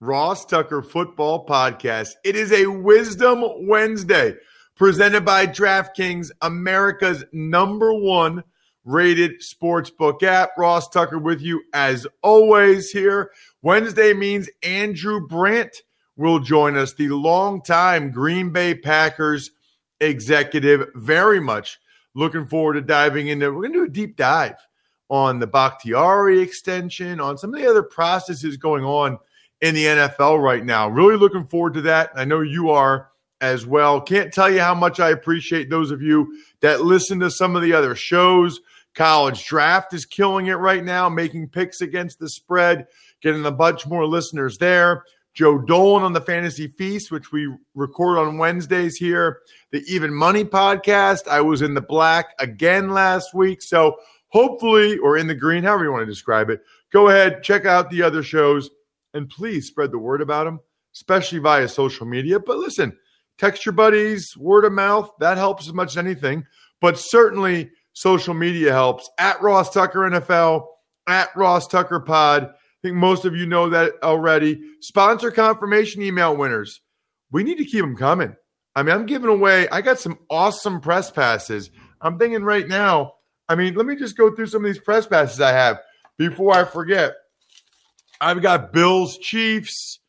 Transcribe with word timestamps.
Ross 0.00 0.44
Tucker 0.44 0.82
Football 0.82 1.46
Podcast. 1.46 2.14
It 2.24 2.36
is 2.36 2.52
a 2.52 2.66
Wisdom 2.66 3.44
Wednesday 3.66 4.34
presented 4.76 5.24
by 5.24 5.46
DraftKings, 5.46 6.30
America's 6.42 7.24
number 7.32 7.94
one 7.94 8.42
rated 8.84 9.40
sportsbook 9.40 10.22
app. 10.22 10.50
Ross 10.58 10.88
Tucker 10.88 11.18
with 11.18 11.40
you 11.40 11.62
as 11.72 12.06
always 12.22 12.90
here. 12.90 13.30
Wednesday 13.62 14.12
means 14.12 14.50
Andrew 14.62 15.26
Brandt 15.26 15.82
will 16.16 16.40
join 16.40 16.76
us, 16.76 16.92
the 16.92 17.08
longtime 17.08 18.10
Green 18.10 18.50
Bay 18.50 18.74
Packers 18.74 19.52
executive. 20.00 20.88
Very 20.96 21.40
much 21.40 21.78
looking 22.14 22.46
forward 22.46 22.74
to 22.74 22.80
diving 22.80 23.28
into. 23.28 23.46
We're 23.46 23.62
going 23.62 23.72
to 23.72 23.78
do 23.78 23.84
a 23.84 23.88
deep 23.88 24.16
dive 24.16 24.56
on 25.08 25.38
the 25.38 25.46
Bakhtiari 25.46 26.40
extension, 26.40 27.20
on 27.20 27.38
some 27.38 27.54
of 27.54 27.60
the 27.60 27.68
other 27.68 27.82
processes 27.82 28.56
going 28.56 28.84
on 28.84 29.18
in 29.60 29.74
the 29.74 29.84
NFL 29.84 30.42
right 30.42 30.64
now. 30.64 30.88
Really 30.88 31.16
looking 31.16 31.46
forward 31.46 31.74
to 31.74 31.82
that. 31.82 32.10
I 32.14 32.24
know 32.24 32.40
you 32.40 32.70
are 32.70 33.10
as 33.40 33.66
well. 33.66 34.00
Can't 34.00 34.32
tell 34.32 34.50
you 34.50 34.60
how 34.60 34.74
much 34.74 35.00
I 35.00 35.10
appreciate 35.10 35.70
those 35.70 35.90
of 35.90 36.02
you 36.02 36.38
that 36.60 36.82
listen 36.82 37.20
to 37.20 37.30
some 37.30 37.56
of 37.56 37.62
the 37.62 37.72
other 37.72 37.94
shows. 37.94 38.60
College 38.94 39.44
Draft 39.46 39.92
is 39.92 40.06
killing 40.06 40.46
it 40.46 40.54
right 40.54 40.84
now, 40.84 41.08
making 41.08 41.48
picks 41.48 41.80
against 41.80 42.18
the 42.18 42.28
spread, 42.28 42.86
getting 43.22 43.44
a 43.44 43.50
bunch 43.50 43.86
more 43.86 44.06
listeners 44.06 44.56
there. 44.58 45.04
Joe 45.34 45.58
Dolan 45.58 46.04
on 46.04 46.12
the 46.12 46.20
Fantasy 46.20 46.68
Feast, 46.68 47.10
which 47.10 47.32
we 47.32 47.52
record 47.74 48.18
on 48.18 48.38
Wednesdays 48.38 48.96
here. 48.96 49.40
The 49.72 49.82
Even 49.88 50.14
Money 50.14 50.44
podcast. 50.44 51.26
I 51.26 51.40
was 51.40 51.60
in 51.60 51.74
the 51.74 51.80
black 51.80 52.34
again 52.38 52.90
last 52.90 53.34
week. 53.34 53.60
So 53.60 53.96
hopefully, 54.28 54.96
or 54.98 55.18
in 55.18 55.26
the 55.26 55.34
green, 55.34 55.64
however 55.64 55.84
you 55.84 55.92
want 55.92 56.02
to 56.02 56.12
describe 56.12 56.50
it, 56.50 56.62
go 56.92 57.08
ahead, 57.08 57.42
check 57.42 57.66
out 57.66 57.90
the 57.90 58.02
other 58.02 58.22
shows 58.22 58.70
and 59.14 59.30
please 59.30 59.66
spread 59.68 59.92
the 59.92 59.98
word 59.98 60.20
about 60.20 60.44
them, 60.44 60.60
especially 60.94 61.38
via 61.38 61.68
social 61.68 62.06
media. 62.06 62.38
But 62.38 62.58
listen, 62.58 62.96
text 63.38 63.64
your 63.64 63.72
buddies, 63.72 64.36
word 64.36 64.64
of 64.64 64.72
mouth, 64.72 65.10
that 65.20 65.38
helps 65.38 65.66
as 65.66 65.72
much 65.72 65.92
as 65.92 65.98
anything. 65.98 66.44
But 66.80 66.98
certainly, 66.98 67.70
social 67.94 68.34
media 68.34 68.72
helps. 68.72 69.08
At 69.18 69.40
Ross 69.40 69.72
Tucker 69.72 70.00
NFL, 70.00 70.66
at 71.06 71.34
Ross 71.34 71.66
Tucker 71.66 72.00
Pod. 72.00 72.44
I 72.44 72.48
think 72.82 72.96
most 72.96 73.24
of 73.24 73.34
you 73.34 73.46
know 73.46 73.70
that 73.70 73.94
already. 74.02 74.60
Sponsor 74.80 75.30
confirmation 75.30 76.02
email 76.02 76.36
winners. 76.36 76.80
We 77.30 77.42
need 77.42 77.58
to 77.58 77.64
keep 77.64 77.80
them 77.80 77.96
coming. 77.96 78.36
I 78.76 78.82
mean, 78.82 78.94
I'm 78.94 79.06
giving 79.06 79.30
away, 79.30 79.68
I 79.68 79.80
got 79.80 80.00
some 80.00 80.18
awesome 80.28 80.80
press 80.80 81.10
passes. 81.10 81.70
I'm 82.00 82.18
thinking 82.18 82.42
right 82.42 82.66
now, 82.66 83.14
I 83.48 83.54
mean, 83.54 83.74
let 83.74 83.86
me 83.86 83.96
just 83.96 84.16
go 84.16 84.34
through 84.34 84.46
some 84.46 84.64
of 84.64 84.72
these 84.72 84.82
press 84.82 85.06
passes 85.06 85.40
I 85.40 85.52
have 85.52 85.78
before 86.18 86.54
I 86.54 86.64
forget. 86.64 87.14
I've 88.24 88.40
got 88.40 88.72
Bills 88.72 89.18
Chiefs. 89.18 90.00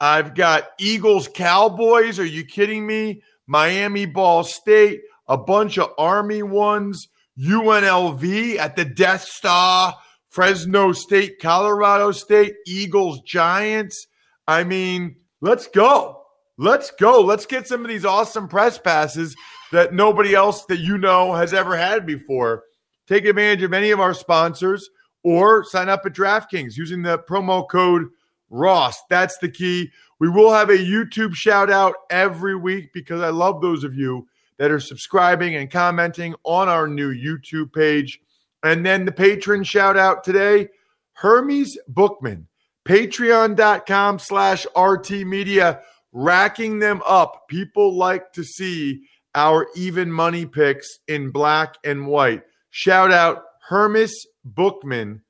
I've 0.00 0.34
got 0.34 0.70
Eagles 0.80 1.28
Cowboys. 1.28 2.18
Are 2.18 2.24
you 2.24 2.44
kidding 2.44 2.84
me? 2.84 3.22
Miami 3.46 4.04
Ball 4.04 4.42
State, 4.42 5.02
a 5.28 5.38
bunch 5.38 5.78
of 5.78 5.92
Army 5.96 6.42
ones, 6.42 7.06
UNLV 7.38 8.56
at 8.58 8.74
the 8.74 8.84
Death 8.84 9.22
Star, 9.22 9.94
Fresno 10.28 10.90
State, 10.92 11.38
Colorado 11.40 12.10
State, 12.10 12.54
Eagles 12.66 13.20
Giants. 13.20 14.08
I 14.48 14.64
mean, 14.64 15.14
let's 15.40 15.68
go. 15.68 16.20
Let's 16.58 16.90
go. 16.90 17.20
Let's 17.20 17.46
get 17.46 17.68
some 17.68 17.82
of 17.82 17.88
these 17.88 18.04
awesome 18.04 18.48
press 18.48 18.76
passes 18.76 19.36
that 19.70 19.94
nobody 19.94 20.34
else 20.34 20.64
that 20.64 20.80
you 20.80 20.98
know 20.98 21.32
has 21.32 21.54
ever 21.54 21.76
had 21.76 22.06
before. 22.06 22.64
Take 23.06 23.24
advantage 23.24 23.62
of 23.62 23.72
any 23.72 23.92
of 23.92 24.00
our 24.00 24.14
sponsors 24.14 24.90
or 25.22 25.64
sign 25.64 25.88
up 25.88 26.04
at 26.06 26.12
DraftKings 26.12 26.76
using 26.76 27.02
the 27.02 27.18
promo 27.18 27.68
code 27.68 28.08
Ross. 28.50 29.02
That's 29.08 29.38
the 29.38 29.48
key. 29.48 29.90
We 30.18 30.28
will 30.28 30.52
have 30.52 30.70
a 30.70 30.76
YouTube 30.76 31.34
shout 31.34 31.70
out 31.70 31.94
every 32.10 32.54
week 32.54 32.92
because 32.92 33.20
I 33.20 33.30
love 33.30 33.60
those 33.60 33.82
of 33.82 33.94
you 33.94 34.28
that 34.58 34.70
are 34.70 34.78
subscribing 34.78 35.56
and 35.56 35.70
commenting 35.70 36.34
on 36.44 36.68
our 36.68 36.86
new 36.86 37.12
YouTube 37.12 37.72
page. 37.72 38.20
And 38.62 38.86
then 38.86 39.04
the 39.04 39.12
patron 39.12 39.64
shout 39.64 39.96
out 39.96 40.22
today, 40.22 40.68
Hermes 41.14 41.76
Bookman, 41.88 42.46
patreon.com 42.84 44.18
slash 44.18 44.66
RT 44.76 45.10
Media, 45.26 45.80
racking 46.12 46.78
them 46.78 47.02
up. 47.06 47.48
People 47.48 47.96
like 47.96 48.32
to 48.34 48.44
see 48.44 49.02
our 49.34 49.66
even 49.74 50.12
money 50.12 50.46
picks 50.46 50.98
in 51.08 51.30
black 51.30 51.76
and 51.84 52.06
white. 52.06 52.42
Shout 52.70 53.10
out 53.10 53.42
Hermes 53.68 54.26
Bookman, 54.44 55.22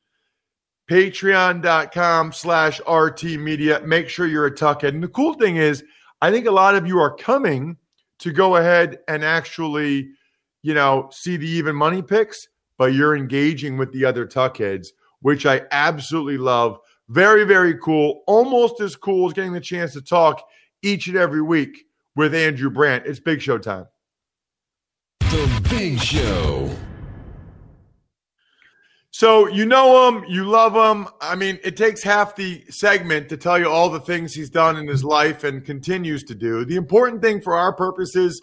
patreon.com 0.90 2.32
slash 2.32 2.80
RT 2.88 3.24
Media. 3.38 3.80
Make 3.84 4.08
sure 4.08 4.26
you're 4.26 4.46
a 4.46 4.54
tuckhead. 4.54 4.88
And 4.88 5.02
the 5.02 5.08
cool 5.08 5.34
thing 5.34 5.56
is, 5.56 5.84
I 6.20 6.30
think 6.30 6.46
a 6.46 6.52
lot 6.52 6.74
of 6.74 6.86
you 6.86 6.98
are 6.98 7.14
coming 7.14 7.76
to 8.20 8.32
go 8.32 8.56
ahead 8.56 8.98
and 9.08 9.24
actually, 9.24 10.10
you 10.62 10.74
know, 10.74 11.08
see 11.10 11.36
the 11.36 11.48
even 11.48 11.74
money 11.74 12.02
picks, 12.02 12.48
but 12.78 12.94
you're 12.94 13.16
engaging 13.16 13.76
with 13.76 13.92
the 13.92 14.04
other 14.04 14.26
tuckheads, 14.26 14.88
which 15.20 15.46
I 15.46 15.62
absolutely 15.72 16.38
love. 16.38 16.78
Very, 17.08 17.44
very 17.44 17.76
cool. 17.78 18.22
Almost 18.26 18.80
as 18.80 18.96
cool 18.96 19.26
as 19.26 19.32
getting 19.32 19.52
the 19.52 19.60
chance 19.60 19.92
to 19.94 20.02
talk 20.02 20.46
each 20.82 21.08
and 21.08 21.16
every 21.16 21.42
week 21.42 21.84
with 22.14 22.34
Andrew 22.34 22.70
Brandt. 22.70 23.06
It's 23.06 23.20
Big 23.20 23.42
Show 23.42 23.58
time. 23.58 23.86
The 25.20 25.66
Big 25.68 25.98
Show. 25.98 26.70
So 29.22 29.46
you 29.46 29.66
know 29.66 30.08
him, 30.08 30.24
you 30.26 30.42
love 30.42 30.74
him. 30.74 31.06
I 31.20 31.36
mean, 31.36 31.60
it 31.62 31.76
takes 31.76 32.02
half 32.02 32.34
the 32.34 32.64
segment 32.70 33.28
to 33.28 33.36
tell 33.36 33.56
you 33.56 33.68
all 33.68 33.88
the 33.88 34.00
things 34.00 34.34
he's 34.34 34.50
done 34.50 34.76
in 34.76 34.88
his 34.88 35.04
life 35.04 35.44
and 35.44 35.64
continues 35.64 36.24
to 36.24 36.34
do. 36.34 36.64
The 36.64 36.74
important 36.74 37.22
thing 37.22 37.40
for 37.40 37.54
our 37.54 37.72
purposes 37.72 38.40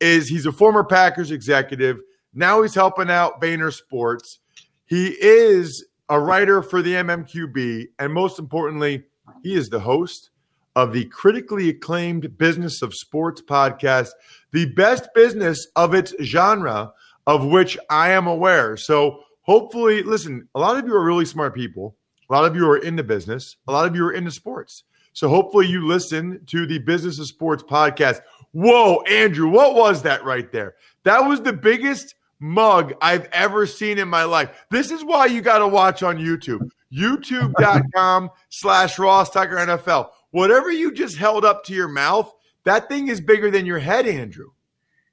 is 0.00 0.30
he's 0.30 0.46
a 0.46 0.50
former 0.52 0.84
Packers 0.84 1.30
executive. 1.30 1.98
Now 2.32 2.62
he's 2.62 2.74
helping 2.74 3.10
out 3.10 3.42
Vayner 3.42 3.70
Sports. 3.70 4.38
He 4.86 5.08
is 5.08 5.84
a 6.08 6.18
writer 6.18 6.62
for 6.62 6.80
the 6.80 6.94
MMQB, 6.94 7.88
and 7.98 8.14
most 8.14 8.38
importantly, 8.38 9.04
he 9.42 9.52
is 9.52 9.68
the 9.68 9.80
host 9.80 10.30
of 10.74 10.94
the 10.94 11.04
critically 11.04 11.68
acclaimed 11.68 12.38
Business 12.38 12.80
of 12.80 12.94
Sports 12.94 13.42
podcast, 13.42 14.12
the 14.50 14.64
best 14.72 15.10
business 15.14 15.66
of 15.76 15.92
its 15.92 16.14
genre, 16.22 16.94
of 17.26 17.44
which 17.44 17.76
I 17.90 18.12
am 18.12 18.26
aware. 18.26 18.78
So 18.78 19.24
hopefully, 19.42 20.02
listen, 20.02 20.48
a 20.54 20.60
lot 20.60 20.76
of 20.76 20.86
you 20.86 20.94
are 20.94 21.04
really 21.04 21.24
smart 21.24 21.54
people. 21.54 21.96
A 22.28 22.32
lot 22.32 22.44
of 22.44 22.56
you 22.56 22.68
are 22.68 22.78
in 22.78 22.96
the 22.96 23.02
business. 23.02 23.56
A 23.68 23.72
lot 23.72 23.86
of 23.86 23.94
you 23.94 24.04
are 24.06 24.12
into 24.12 24.30
sports. 24.30 24.84
So 25.12 25.28
hopefully 25.28 25.66
you 25.66 25.86
listen 25.86 26.40
to 26.46 26.66
the 26.66 26.78
Business 26.78 27.18
of 27.18 27.26
Sports 27.26 27.62
podcast. 27.62 28.20
Whoa, 28.52 29.02
Andrew, 29.02 29.48
what 29.48 29.74
was 29.74 30.02
that 30.02 30.24
right 30.24 30.50
there? 30.50 30.74
That 31.04 31.20
was 31.20 31.42
the 31.42 31.52
biggest 31.52 32.14
mug 32.40 32.94
I've 33.02 33.28
ever 33.32 33.66
seen 33.66 33.98
in 33.98 34.08
my 34.08 34.24
life. 34.24 34.64
This 34.70 34.90
is 34.90 35.04
why 35.04 35.26
you 35.26 35.42
got 35.42 35.58
to 35.58 35.68
watch 35.68 36.02
on 36.02 36.16
YouTube. 36.16 36.68
YouTube.com 36.92 38.30
slash 38.48 38.98
Ross 38.98 39.30
Tucker 39.30 39.56
NFL. 39.56 40.10
Whatever 40.30 40.70
you 40.70 40.92
just 40.92 41.18
held 41.18 41.44
up 41.44 41.64
to 41.64 41.74
your 41.74 41.88
mouth, 41.88 42.32
that 42.64 42.88
thing 42.88 43.08
is 43.08 43.20
bigger 43.20 43.50
than 43.50 43.66
your 43.66 43.78
head, 43.78 44.06
Andrew. 44.06 44.50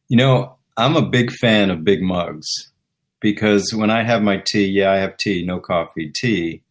You 0.08 0.18
know, 0.18 0.58
I'm 0.78 0.96
a 0.96 1.02
big 1.02 1.32
fan 1.32 1.70
of 1.70 1.84
big 1.84 2.02
mugs 2.02 2.69
because 3.20 3.72
when 3.76 3.90
I 3.90 4.04
have 4.04 4.22
my 4.22 4.42
tea, 4.46 4.66
yeah, 4.66 4.92
I 4.92 4.98
have 4.98 5.18
tea, 5.18 5.44
no 5.46 5.60
coffee, 5.60 6.12
tea. 6.14 6.64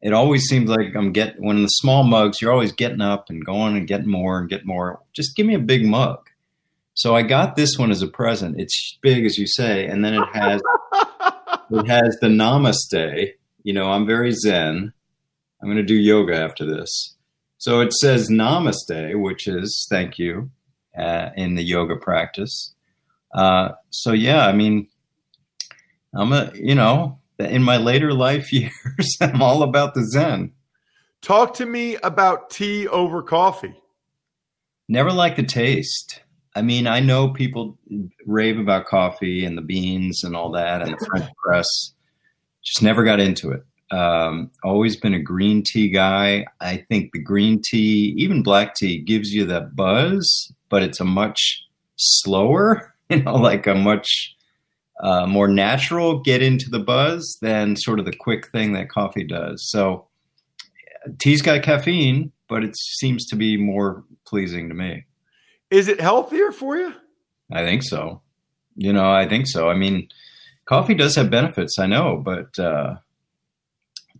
It 0.00 0.12
always 0.12 0.44
seems 0.44 0.68
like 0.68 0.94
I'm 0.94 1.12
getting 1.12 1.44
when 1.44 1.56
in 1.56 1.62
the 1.62 1.68
small 1.68 2.04
mugs, 2.04 2.40
you're 2.40 2.52
always 2.52 2.72
getting 2.72 3.00
up 3.00 3.30
and 3.30 3.44
going 3.44 3.76
and 3.76 3.86
getting 3.86 4.10
more 4.10 4.38
and 4.38 4.48
getting 4.48 4.66
more. 4.66 5.00
Just 5.14 5.34
give 5.36 5.46
me 5.46 5.54
a 5.54 5.58
big 5.58 5.86
mug. 5.86 6.28
So 6.94 7.16
I 7.16 7.22
got 7.22 7.56
this 7.56 7.76
one 7.78 7.90
as 7.90 8.02
a 8.02 8.06
present. 8.06 8.60
It's 8.60 8.98
big 9.02 9.24
as 9.24 9.38
you 9.38 9.46
say, 9.46 9.86
and 9.86 10.04
then 10.04 10.14
it 10.14 10.28
has 10.32 10.62
it 11.70 11.88
has 11.88 12.16
the 12.20 12.28
namaste. 12.28 13.32
You 13.62 13.72
know, 13.72 13.90
I'm 13.90 14.06
very 14.06 14.30
zen. 14.30 14.92
I'm 15.60 15.68
going 15.68 15.78
to 15.78 15.82
do 15.82 15.94
yoga 15.94 16.36
after 16.36 16.66
this. 16.66 17.16
So 17.56 17.80
it 17.80 17.94
says 17.94 18.28
namaste, 18.28 19.18
which 19.18 19.48
is 19.48 19.86
thank 19.90 20.18
you 20.18 20.50
uh, 20.96 21.30
in 21.36 21.54
the 21.54 21.62
yoga 21.62 21.96
practice. 21.96 22.74
Uh, 23.34 23.70
so 23.90 24.12
yeah, 24.12 24.46
I 24.46 24.52
mean, 24.52 24.86
I'm 26.16 26.32
a 26.32 26.52
you 26.54 26.74
know 26.74 27.18
in 27.38 27.62
my 27.62 27.76
later 27.76 28.12
life 28.12 28.52
years, 28.52 29.16
I'm 29.20 29.42
all 29.42 29.62
about 29.62 29.94
the 29.94 30.04
zen. 30.04 30.52
Talk 31.22 31.54
to 31.54 31.66
me 31.66 31.96
about 32.02 32.50
tea 32.50 32.86
over 32.88 33.22
coffee. 33.22 33.74
Never 34.88 35.10
like 35.10 35.36
the 35.36 35.42
taste. 35.42 36.20
I 36.54 36.62
mean, 36.62 36.86
I 36.86 37.00
know 37.00 37.30
people 37.30 37.78
rave 38.26 38.58
about 38.58 38.86
coffee 38.86 39.44
and 39.44 39.56
the 39.56 39.62
beans 39.62 40.22
and 40.22 40.36
all 40.36 40.52
that 40.52 40.82
and 40.82 40.92
the 40.92 41.06
French 41.06 41.28
press. 41.44 41.66
Just 42.62 42.82
never 42.82 43.04
got 43.04 43.20
into 43.20 43.50
it. 43.50 43.64
Um, 43.90 44.50
always 44.62 44.96
been 44.96 45.14
a 45.14 45.22
green 45.22 45.62
tea 45.62 45.88
guy. 45.88 46.46
I 46.60 46.84
think 46.88 47.12
the 47.12 47.22
green 47.22 47.60
tea, 47.62 48.14
even 48.18 48.42
black 48.42 48.74
tea, 48.74 49.00
gives 49.00 49.32
you 49.32 49.44
that 49.46 49.74
buzz, 49.74 50.52
but 50.68 50.82
it's 50.82 51.00
a 51.00 51.04
much 51.04 51.62
slower, 51.96 52.94
you 53.08 53.22
know, 53.22 53.34
like 53.34 53.66
a 53.66 53.74
much 53.74 54.34
uh, 55.04 55.26
more 55.26 55.48
natural 55.48 56.18
get 56.20 56.42
into 56.42 56.70
the 56.70 56.78
buzz 56.78 57.36
than 57.42 57.76
sort 57.76 57.98
of 57.98 58.06
the 58.06 58.16
quick 58.16 58.50
thing 58.50 58.72
that 58.72 58.88
coffee 58.88 59.22
does. 59.22 59.68
So 59.70 60.08
tea's 61.18 61.42
got 61.42 61.62
caffeine, 61.62 62.32
but 62.48 62.64
it 62.64 62.74
seems 62.74 63.26
to 63.26 63.36
be 63.36 63.58
more 63.58 64.02
pleasing 64.26 64.70
to 64.70 64.74
me. 64.74 65.04
Is 65.70 65.88
it 65.88 66.00
healthier 66.00 66.52
for 66.52 66.78
you? 66.78 66.94
I 67.52 67.66
think 67.66 67.82
so. 67.82 68.22
You 68.76 68.94
know, 68.94 69.10
I 69.10 69.28
think 69.28 69.46
so. 69.46 69.68
I 69.68 69.74
mean, 69.74 70.08
coffee 70.64 70.94
does 70.94 71.14
have 71.16 71.30
benefits, 71.30 71.78
I 71.78 71.84
know, 71.84 72.22
but 72.24 72.58
uh, 72.58 72.94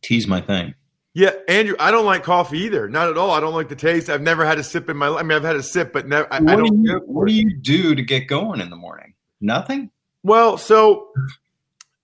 tea's 0.02 0.28
my 0.28 0.42
thing. 0.42 0.75
Yeah, 1.14 1.31
Andrew, 1.48 1.76
I 1.78 1.92
don't 1.92 2.04
like 2.04 2.25
coffee 2.25 2.58
either. 2.58 2.90
Not 2.90 3.08
at 3.08 3.16
all. 3.16 3.31
I 3.31 3.40
don't 3.40 3.54
like 3.54 3.70
the 3.70 3.76
taste. 3.76 4.10
I've 4.10 4.20
never 4.20 4.44
had 4.44 4.58
a 4.58 4.64
sip 4.64 4.90
in 4.90 4.98
my 4.98 5.08
life. 5.08 5.20
I 5.20 5.22
mean, 5.22 5.36
I've 5.36 5.44
had 5.44 5.56
a 5.56 5.62
sip, 5.62 5.94
but 5.94 6.06
never. 6.08 6.31
I, 6.31 6.40
what, 6.40 6.52
I 6.52 6.56
don't. 6.56 6.82
do 6.82 6.90
you, 6.90 7.00
what 7.06 7.26
do 7.26 7.32
you 7.32 7.56
do 7.56 7.94
to 7.94 8.02
get 8.02 8.26
going 8.26 8.60
in 8.60 8.69
the 8.69 8.76
morning? 8.76 9.14
Nothing. 9.40 9.90
Well, 10.25 10.56
so 10.59 11.09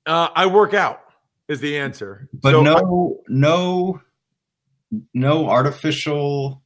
uh, 0.07 0.29
I 0.35 0.47
work 0.47 0.75
out 0.75 1.01
is 1.49 1.61
the 1.61 1.79
answer. 1.79 2.29
But 2.33 2.53
so 2.53 2.63
no, 2.63 3.23
no, 3.29 4.01
no 5.15 5.49
artificial. 5.49 6.63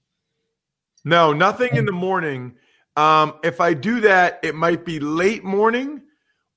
No, 1.05 1.33
nothing 1.33 1.77
in 1.77 1.87
the 1.87 1.93
morning. 1.93 2.57
Um, 2.97 3.35
if 3.43 3.61
I 3.61 3.73
do 3.75 4.01
that, 4.01 4.41
it 4.43 4.55
might 4.55 4.85
be 4.85 5.01
late 5.01 5.45
morning 5.45 6.03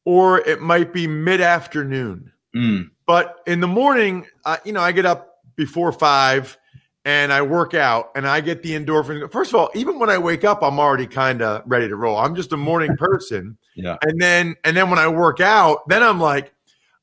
or 0.03 0.39
it 0.39 0.61
might 0.61 0.93
be 0.93 1.05
mid 1.05 1.41
afternoon. 1.41 2.31
Mm, 2.55 2.89
But 3.05 3.41
in 3.45 3.59
the 3.59 3.67
morning, 3.67 4.25
uh, 4.45 4.57
you 4.65 4.71
know, 4.71 4.81
I 4.81 4.93
get 4.93 5.05
up 5.05 5.35
before 5.55 5.91
five 5.91 6.57
and 7.07 7.31
I 7.31 7.41
work 7.41 7.73
out 7.73 8.11
and 8.15 8.27
I 8.27 8.41
get 8.41 8.63
the 8.63 8.73
endorphins. 8.77 9.31
First 9.31 9.51
of 9.51 9.55
all, 9.55 9.69
even 9.73 9.97
when 9.97 10.09
I 10.09 10.17
wake 10.17 10.43
up, 10.43 10.61
I'm 10.61 10.77
already 10.77 11.07
kind 11.07 11.41
of 11.41 11.63
ready 11.65 11.87
to 11.87 11.95
roll. 11.95 12.17
I'm 12.17 12.35
just 12.35 12.51
a 12.51 12.57
morning 12.57 12.97
person. 12.99 13.57
yeah. 13.75 13.95
And 14.01 14.19
then, 14.19 14.57
and 14.65 14.75
then 14.75 14.89
when 14.89 14.99
I 14.99 15.07
work 15.07 15.39
out, 15.39 15.87
then 15.87 16.03
I'm 16.03 16.19
like, 16.19 16.53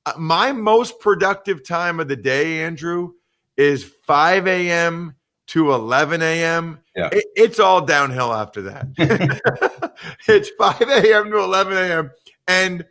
uh, 0.04 0.12
my 0.18 0.52
most 0.52 1.00
productive 1.00 1.66
time 1.66 2.00
of 2.00 2.08
the 2.08 2.16
day, 2.16 2.64
Andrew, 2.64 3.12
is 3.56 3.82
5 3.82 4.46
a.m. 4.46 5.14
to 5.46 5.72
11 5.72 6.20
a.m. 6.20 6.80
Yeah. 6.94 7.08
It, 7.10 7.24
it's 7.34 7.58
all 7.58 7.80
downhill 7.86 8.30
after 8.30 8.60
that. 8.60 9.94
it's 10.28 10.50
5 10.58 10.82
a.m. 10.82 11.30
to 11.30 11.38
11 11.38 11.78
a.m. 11.78 12.10
And 12.46 12.84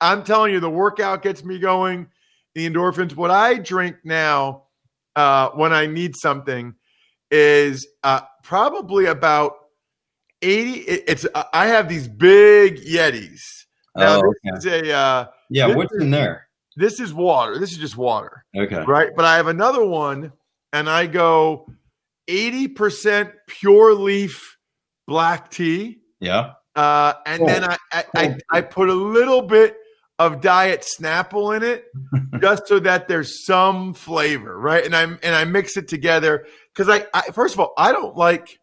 I'm 0.00 0.24
telling 0.24 0.54
you, 0.54 0.60
the 0.60 0.70
workout 0.70 1.20
gets 1.20 1.44
me 1.44 1.58
going, 1.58 2.08
the 2.54 2.66
endorphins. 2.66 3.14
What 3.14 3.30
I 3.30 3.58
drink 3.58 3.96
now 4.02 4.63
uh, 5.16 5.50
when 5.50 5.72
I 5.72 5.86
need 5.86 6.16
something 6.16 6.74
is 7.30 7.86
uh, 8.02 8.20
probably 8.42 9.06
about 9.06 9.52
80. 10.42 10.72
It, 10.80 11.04
it's 11.08 11.26
I 11.52 11.66
have 11.66 11.88
these 11.88 12.08
big 12.08 12.76
Yetis. 12.78 13.64
Now, 13.96 14.20
Oh, 14.20 14.34
this 14.54 14.64
is 14.64 14.72
a 14.72 14.92
uh, 14.92 15.26
Yeah. 15.50 15.68
this 15.68 15.76
What's 15.76 15.94
in 15.94 16.10
there? 16.10 16.48
this 16.76 17.00
is 17.00 17.14
water. 17.14 17.58
This 17.58 17.72
is 17.72 17.78
just 17.78 17.96
water, 17.96 18.44
Okay. 18.56 18.84
right? 18.86 19.10
But 19.14 19.24
I 19.24 19.36
have 19.36 19.46
another 19.46 19.84
one, 19.84 20.32
and 20.72 20.88
I 20.90 21.06
go 21.06 21.68
80% 22.28 23.32
pure 23.46 23.94
leaf 23.94 24.56
black 25.06 25.50
tea. 25.50 26.00
Yeah. 26.20 26.52
Uh, 26.74 27.12
and 27.26 27.42
Oh. 27.42 27.46
then 27.46 27.64
I, 27.64 27.76
I, 27.92 28.04
I, 28.16 28.36
I 28.50 28.60
put 28.62 28.88
a 28.88 28.94
little 28.94 29.42
bit 29.42 29.76
of 30.18 30.40
diet 30.40 30.86
Snapple 30.98 31.56
in 31.56 31.62
it 31.62 31.86
just 32.40 32.68
so 32.68 32.78
that 32.80 33.08
there's 33.08 33.44
some 33.44 33.94
flavor, 33.94 34.58
right? 34.58 34.84
And 34.84 34.94
I'm 34.94 35.18
and 35.22 35.34
I 35.34 35.44
mix 35.44 35.76
it 35.76 35.88
together 35.88 36.46
because 36.72 36.88
I, 36.88 37.06
I 37.12 37.30
first 37.32 37.54
of 37.54 37.60
all 37.60 37.72
I 37.76 37.92
don't 37.92 38.16
like 38.16 38.58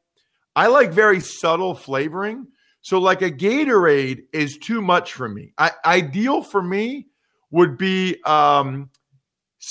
I 0.56 0.68
like 0.68 0.92
very 0.92 1.20
subtle 1.20 1.76
flavoring. 1.76 2.48
So 2.82 3.00
like 3.00 3.22
a 3.22 3.32
Gatorade 3.32 4.22
is 4.34 4.58
too 4.58 4.82
much 4.82 5.14
for 5.14 5.30
me. 5.30 5.54
I, 5.58 5.72
ideal 5.86 6.42
for 6.42 6.62
me 6.62 7.08
would 7.52 7.78
be 7.78 8.18
um, 8.26 8.90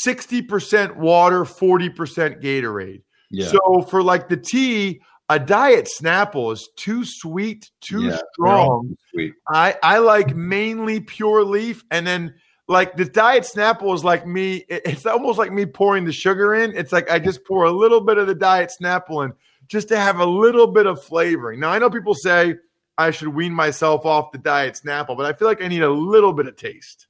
60% 0.07 0.97
water, 0.97 1.45
40% 1.45 2.41
Gatorade. 2.41 3.03
Yeah. 3.33 3.49
So 3.49 3.83
for 3.83 4.03
like 4.03 4.29
the 4.29 4.37
tea, 4.37 5.01
a 5.31 5.39
diet 5.39 5.89
Snapple 5.99 6.53
is 6.53 6.69
too 6.77 7.05
sweet, 7.05 7.71
too 7.81 8.03
Yeah, 8.03 8.19
strong. 8.35 8.97
Sweet. 9.11 9.35
I 9.49 9.77
I 9.83 9.99
like 9.99 10.35
mainly 10.35 11.01
pure 11.01 11.45
leaf, 11.45 11.85
and 11.93 12.05
then 12.07 12.35
like 12.67 12.97
the 12.97 13.05
diet 13.05 13.45
Snapple 13.45 13.95
is 13.95 14.05
like 14.05 14.27
me. 14.27 14.65
It's 14.69 15.07
almost 15.07 15.39
like 15.39 15.53
me 15.53 15.67
pouring 15.67 16.05
the 16.05 16.13
sugar 16.13 16.55
in. 16.55 16.77
It's 16.77 16.93
like 16.93 17.09
I 17.11 17.21
just 17.21 17.45
pour 17.47 17.65
a 17.65 17.71
little 17.71 18.01
bit 18.01 18.19
of 18.19 18.27
the 18.27 18.35
diet 18.35 18.73
Snapple 18.79 19.25
in 19.25 19.33
just 19.69 19.89
to 19.89 19.97
have 19.97 20.19
a 20.19 20.27
little 20.27 20.67
bit 20.67 20.87
of 20.87 21.03
flavoring. 21.03 21.61
Now 21.61 21.71
I 21.71 21.79
know 21.79 21.91
people 21.91 22.15
say 22.15 22.57
I 22.99 23.13
should 23.13 23.29
wean 23.29 23.53
myself 23.55 24.05
off 24.05 24.33
the 24.33 24.39
diet 24.39 24.81
Snapple, 24.85 25.17
but 25.17 25.27
I 25.27 25.33
feel 25.33 25.47
like 25.47 25.63
I 25.63 25.69
need 25.69 25.83
a 25.83 25.91
little 25.91 26.33
bit 26.33 26.49
of 26.49 26.57
taste. 26.57 27.07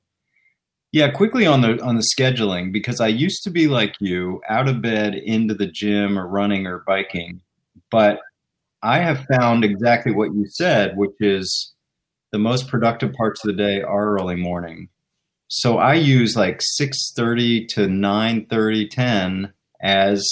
Yeah, 0.92 1.10
quickly 1.10 1.46
on 1.46 1.62
the 1.62 1.82
on 1.82 1.96
the 1.96 2.06
scheduling 2.14 2.70
because 2.70 3.00
I 3.00 3.06
used 3.08 3.44
to 3.44 3.50
be 3.50 3.66
like 3.66 3.94
you, 3.98 4.42
out 4.48 4.68
of 4.68 4.82
bed 4.82 5.14
into 5.14 5.54
the 5.54 5.68
gym 5.68 6.18
or 6.18 6.26
running 6.26 6.66
or 6.66 6.80
biking, 6.86 7.40
but 7.90 8.20
I 8.82 8.98
have 8.98 9.26
found 9.38 9.64
exactly 9.64 10.12
what 10.12 10.34
you 10.34 10.46
said, 10.46 10.96
which 10.96 11.14
is 11.20 11.74
the 12.32 12.38
most 12.38 12.68
productive 12.68 13.12
parts 13.12 13.44
of 13.44 13.48
the 13.48 13.62
day 13.62 13.82
are 13.82 14.14
early 14.14 14.36
morning. 14.36 14.88
So 15.48 15.78
I 15.78 15.94
use 15.94 16.36
like 16.36 16.60
6:30 16.60 17.66
to 17.70 17.88
9:30 17.88 18.88
10 18.88 19.52
as 19.82 20.24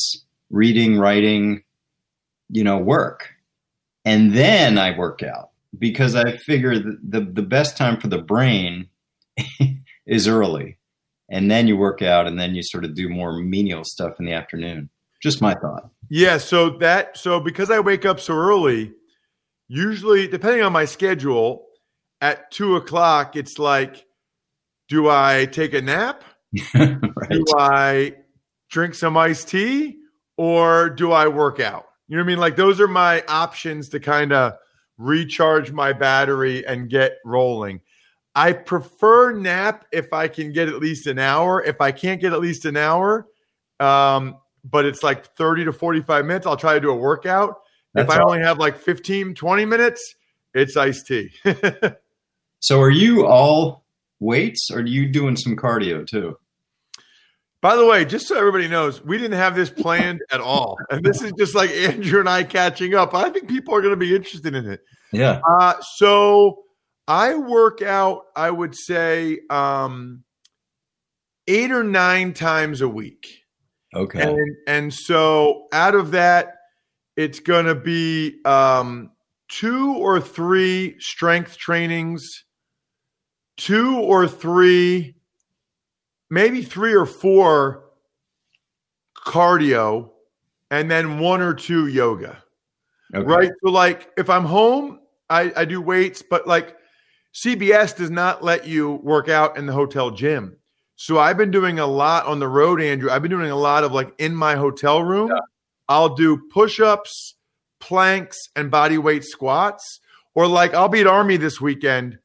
reading, 0.51 0.99
writing, 0.99 1.65
you 2.49 2.65
know, 2.65 2.79
work. 2.79 3.35
And 4.05 4.33
then 4.33 4.79
I 4.79 4.97
work 4.97 5.23
out 5.23 5.51
because 5.79 6.15
I 6.15 6.37
figure 6.37 6.79
that 6.79 6.99
the 7.03 7.21
the 7.21 7.43
best 7.43 7.77
time 7.77 8.01
for 8.01 8.09
the 8.09 8.23
brain 8.23 8.89
is 10.07 10.29
early. 10.29 10.79
And 11.31 11.51
then 11.51 11.69
you 11.69 11.77
work 11.77 12.01
out 12.01 12.27
and 12.27 12.39
then 12.39 12.55
you 12.55 12.63
sort 12.63 12.85
of 12.85 12.95
do 12.95 13.09
more 13.09 13.33
menial 13.35 13.85
stuff 13.85 14.15
in 14.19 14.25
the 14.25 14.33
afternoon. 14.33 14.89
Just 15.23 15.43
my 15.43 15.55
thought. 15.55 15.91
Yeah, 16.11 16.39
so 16.39 16.71
that 16.79 17.17
so 17.17 17.41
because 17.41 17.71
I 17.71 17.81
wake 17.81 18.07
up 18.07 18.21
so 18.21 18.35
early, 18.35 18.93
usually 19.69 20.27
depending 20.27 20.63
on 20.63 20.73
my 20.73 20.85
schedule, 20.85 21.67
at 22.21 22.51
two 22.51 22.77
o'clock, 22.77 23.37
it's 23.37 23.59
like, 23.59 24.07
do 24.89 25.09
I 25.09 25.47
take 25.51 25.75
a 25.75 25.83
nap? 25.83 26.25
right. 26.75 27.01
Do 27.31 27.45
I 27.57 28.15
drink 28.71 28.95
some 28.95 29.17
iced 29.17 29.49
tea 29.49 29.99
or 30.37 30.91
do 30.91 31.13
I 31.13 31.29
work 31.29 31.61
out? 31.61 31.87
You 32.09 32.17
know 32.17 32.23
what 32.23 32.27
I 32.27 32.29
mean? 32.29 32.39
Like 32.39 32.57
those 32.57 32.81
are 32.81 32.89
my 32.89 33.23
options 33.29 33.91
to 33.91 34.01
kind 34.01 34.33
of 34.33 34.55
recharge 34.97 35.73
my 35.73 35.93
battery 35.93 36.67
and 36.67 36.89
get 36.89 37.19
rolling. 37.25 37.81
I 38.35 38.53
prefer 38.53 39.33
nap 39.33 39.85
if 39.93 40.13
I 40.13 40.29
can 40.29 40.53
get 40.53 40.69
at 40.69 40.77
least 40.77 41.07
an 41.07 41.19
hour. 41.19 41.63
If 41.63 41.81
I 41.81 41.93
can't 41.93 42.21
get 42.21 42.33
at 42.33 42.41
least 42.41 42.65
an 42.65 42.77
hour, 42.77 43.27
um, 43.81 44.37
but 44.71 44.85
it's 44.85 45.03
like 45.03 45.35
30 45.37 45.67
to 45.67 45.73
45 45.73 46.25
minutes, 46.25 46.47
I'll 46.47 46.57
try 46.57 46.75
to 46.75 46.81
do 46.81 46.91
a 46.91 46.97
workout. 46.97 47.61
That's 47.95 48.11
if 48.13 48.19
I 48.19 48.23
all. 48.23 48.31
only 48.31 48.43
have 48.43 48.59
like 48.59 48.77
15, 48.77 49.35
20 49.35 49.65
minutes, 49.65 50.15
it's 50.55 50.77
iced 50.77 51.07
tea. 51.07 51.31
So 52.61 52.81
are 52.81 52.91
you 52.91 53.27
all 53.27 53.85
weights, 54.21 54.71
or 54.71 54.79
are 54.79 54.87
you 54.87 55.09
doing 55.09 55.37
some 55.37 55.57
cardio 55.57 56.07
too? 56.07 56.37
By 57.61 57.77
the 57.77 57.87
way, 57.87 58.05
just 58.05 58.29
so 58.29 58.37
everybody 58.37 58.69
knows, 58.69 59.05
we 59.05 59.19
didn't 59.19 59.39
have 59.39 59.57
this 59.57 59.71
planned 59.71 60.21
at 60.31 60.41
all. 60.41 60.77
And 60.91 61.05
this 61.05 61.23
is 61.23 61.33
just 61.39 61.55
like 61.57 61.71
Andrew 61.71 62.21
and 62.21 62.29
I 62.29 62.45
catching 62.45 62.95
up. 62.95 63.15
I 63.15 63.31
think 63.31 63.49
people 63.49 63.75
are 63.75 63.81
going 63.81 63.93
to 63.93 63.97
be 63.97 64.15
interested 64.15 64.55
in 64.55 64.71
it. 64.71 64.81
Yeah. 65.13 65.41
Uh, 65.49 65.75
so 65.97 66.63
I 67.09 67.35
work 67.35 67.83
out, 67.83 68.27
I 68.37 68.51
would 68.51 68.77
say, 68.77 69.41
um, 69.51 70.23
eight 71.49 71.73
or 71.73 71.83
nine 71.83 72.33
times 72.33 72.81
a 72.81 72.89
week. 72.89 73.45
Okay. 73.95 74.23
And, 74.23 74.57
and 74.67 74.95
so 74.95 75.67
out 75.73 75.95
of 75.95 76.11
that, 76.13 76.55
it's 77.17 77.41
going 77.41 77.67
to 77.67 77.75
be 77.75 78.41
um, 78.45 79.11
two 79.49 79.95
or 79.95 80.21
three 80.21 80.97
strength 81.01 81.57
trainings, 81.57 82.45
two 83.57 83.99
or 83.99 84.29
three, 84.29 85.17
maybe 86.31 86.63
three 86.63 86.95
or 86.95 87.07
four 87.07 87.85
cardio, 89.17 90.11
and 90.71 90.91
then 90.91 91.19
one 91.19 91.41
or 91.41 91.55
two 91.55 91.87
yoga. 91.87 92.43
okay. 93.15 93.27
Right. 93.27 93.51
So, 93.65 93.71
like, 93.71 94.11
if 94.17 94.31
I'm 94.31 94.45
home, 94.45 95.01
I, 95.31 95.53
I 95.57 95.65
do 95.65 95.81
weights, 95.81 96.23
but 96.23 96.47
like 96.47 96.77
CBS 97.35 97.97
does 97.97 98.11
not 98.11 98.43
let 98.43 98.67
you 98.67 98.93
work 99.03 99.29
out 99.29 99.57
in 99.57 99.67
the 99.67 99.73
hotel 99.73 100.11
gym. 100.11 100.57
So, 101.01 101.17
I've 101.21 101.37
been 101.37 101.53
doing 101.53 101.79
a 101.79 101.87
lot 101.87 102.27
on 102.27 102.41
the 102.41 102.49
road, 102.49 102.83
Andrew. 102.83 103.09
I've 103.09 103.23
been 103.23 103.31
doing 103.31 103.53
a 103.53 103.57
lot 103.57 103.85
of 103.85 103.93
like 103.93 104.13
in 104.19 104.35
my 104.35 104.57
hotel 104.57 105.01
room. 105.05 105.29
Yeah. 105.29 105.39
I'll 105.89 106.17
do 106.17 106.43
push 106.53 106.81
ups, 106.81 107.37
planks, 107.79 108.37
and 108.57 108.69
body 108.69 108.99
weight 108.99 109.23
squats. 109.23 110.01
Or 110.35 110.49
like, 110.49 110.75
I'll 110.75 110.89
be 110.89 111.01
at 111.01 111.07
Army 111.07 111.37
this 111.37 111.61
weekend 111.61 112.19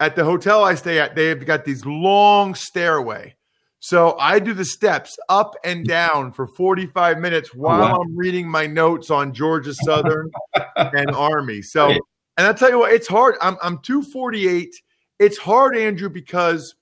at 0.00 0.16
the 0.16 0.24
hotel 0.24 0.64
I 0.64 0.74
stay 0.74 0.98
at. 0.98 1.14
They've 1.14 1.44
got 1.44 1.66
these 1.66 1.84
long 1.84 2.54
stairway. 2.54 3.36
So 3.80 4.16
I 4.18 4.38
do 4.38 4.54
the 4.54 4.64
steps 4.64 5.14
up 5.28 5.54
and 5.62 5.86
down 5.86 6.32
for 6.32 6.46
45 6.46 7.18
minutes 7.18 7.50
oh, 7.52 7.58
while 7.58 7.80
wow. 7.80 8.00
I'm 8.00 8.16
reading 8.16 8.48
my 8.48 8.66
notes 8.66 9.10
on 9.10 9.34
Georgia 9.34 9.74
Southern 9.74 10.30
and 10.76 11.10
Army. 11.10 11.60
So, 11.60 11.90
and 11.90 12.46
I'll 12.46 12.54
tell 12.54 12.70
you 12.70 12.78
what, 12.78 12.92
it's 12.92 13.06
hard. 13.06 13.36
I'm, 13.42 13.58
I'm 13.62 13.78
248. 13.80 14.74
It's 15.18 15.36
hard, 15.36 15.76
Andrew, 15.76 16.08
because 16.08 16.74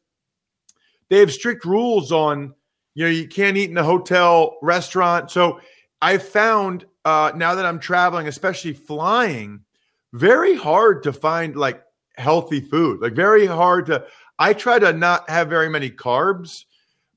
they 1.12 1.19
have 1.19 1.31
strict 1.31 1.66
rules 1.66 2.11
on, 2.11 2.54
you 2.95 3.04
know, 3.04 3.11
you 3.11 3.28
can't 3.28 3.59
eat 3.59 3.69
in 3.69 3.75
the 3.75 3.85
hotel 3.85 4.57
restaurant. 4.62 5.31
So 5.31 5.61
I 6.00 6.16
found 6.16 6.87
uh, 7.04 7.33
now 7.37 7.54
that 7.54 7.66
I'm 7.66 7.78
traveling, 7.78 8.28
especially 8.28 8.73
flying, 8.73 9.61
very 10.14 10.57
hard 10.57 11.02
to 11.02 11.12
find 11.12 11.54
like 11.54 11.83
healthy 12.16 12.62
food, 12.62 13.02
like 13.02 13.12
very 13.12 13.45
hard 13.45 13.85
to. 13.87 14.07
I 14.38 14.54
try 14.54 14.78
to 14.78 14.95
not 14.95 15.28
have 15.28 15.50
very 15.50 15.69
many 15.69 15.90
carbs, 15.90 16.64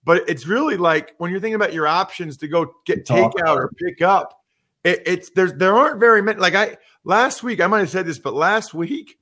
but 0.03 0.27
it's 0.27 0.45
really 0.45 0.75
like 0.75 1.13
when 1.17 1.31
you're 1.31 1.39
thinking 1.39 1.55
about 1.55 1.73
your 1.73 1.87
options 1.87 2.35
to 2.39 2.49
go 2.49 2.73
get 2.85 3.05
takeout 3.05 3.55
or 3.55 3.71
pick 3.77 4.01
up, 4.01 4.37
it, 4.83 5.03
it's 5.05 5.29
there's 5.29 5.53
there 5.53 5.73
aren't 5.73 6.01
very 6.01 6.21
many. 6.21 6.37
Like 6.37 6.55
I 6.55 6.75
last 7.05 7.43
week, 7.43 7.61
I 7.61 7.67
might 7.67 7.79
have 7.79 7.89
said 7.89 8.05
this, 8.05 8.19
but 8.19 8.33
last 8.33 8.73
week 8.73 9.17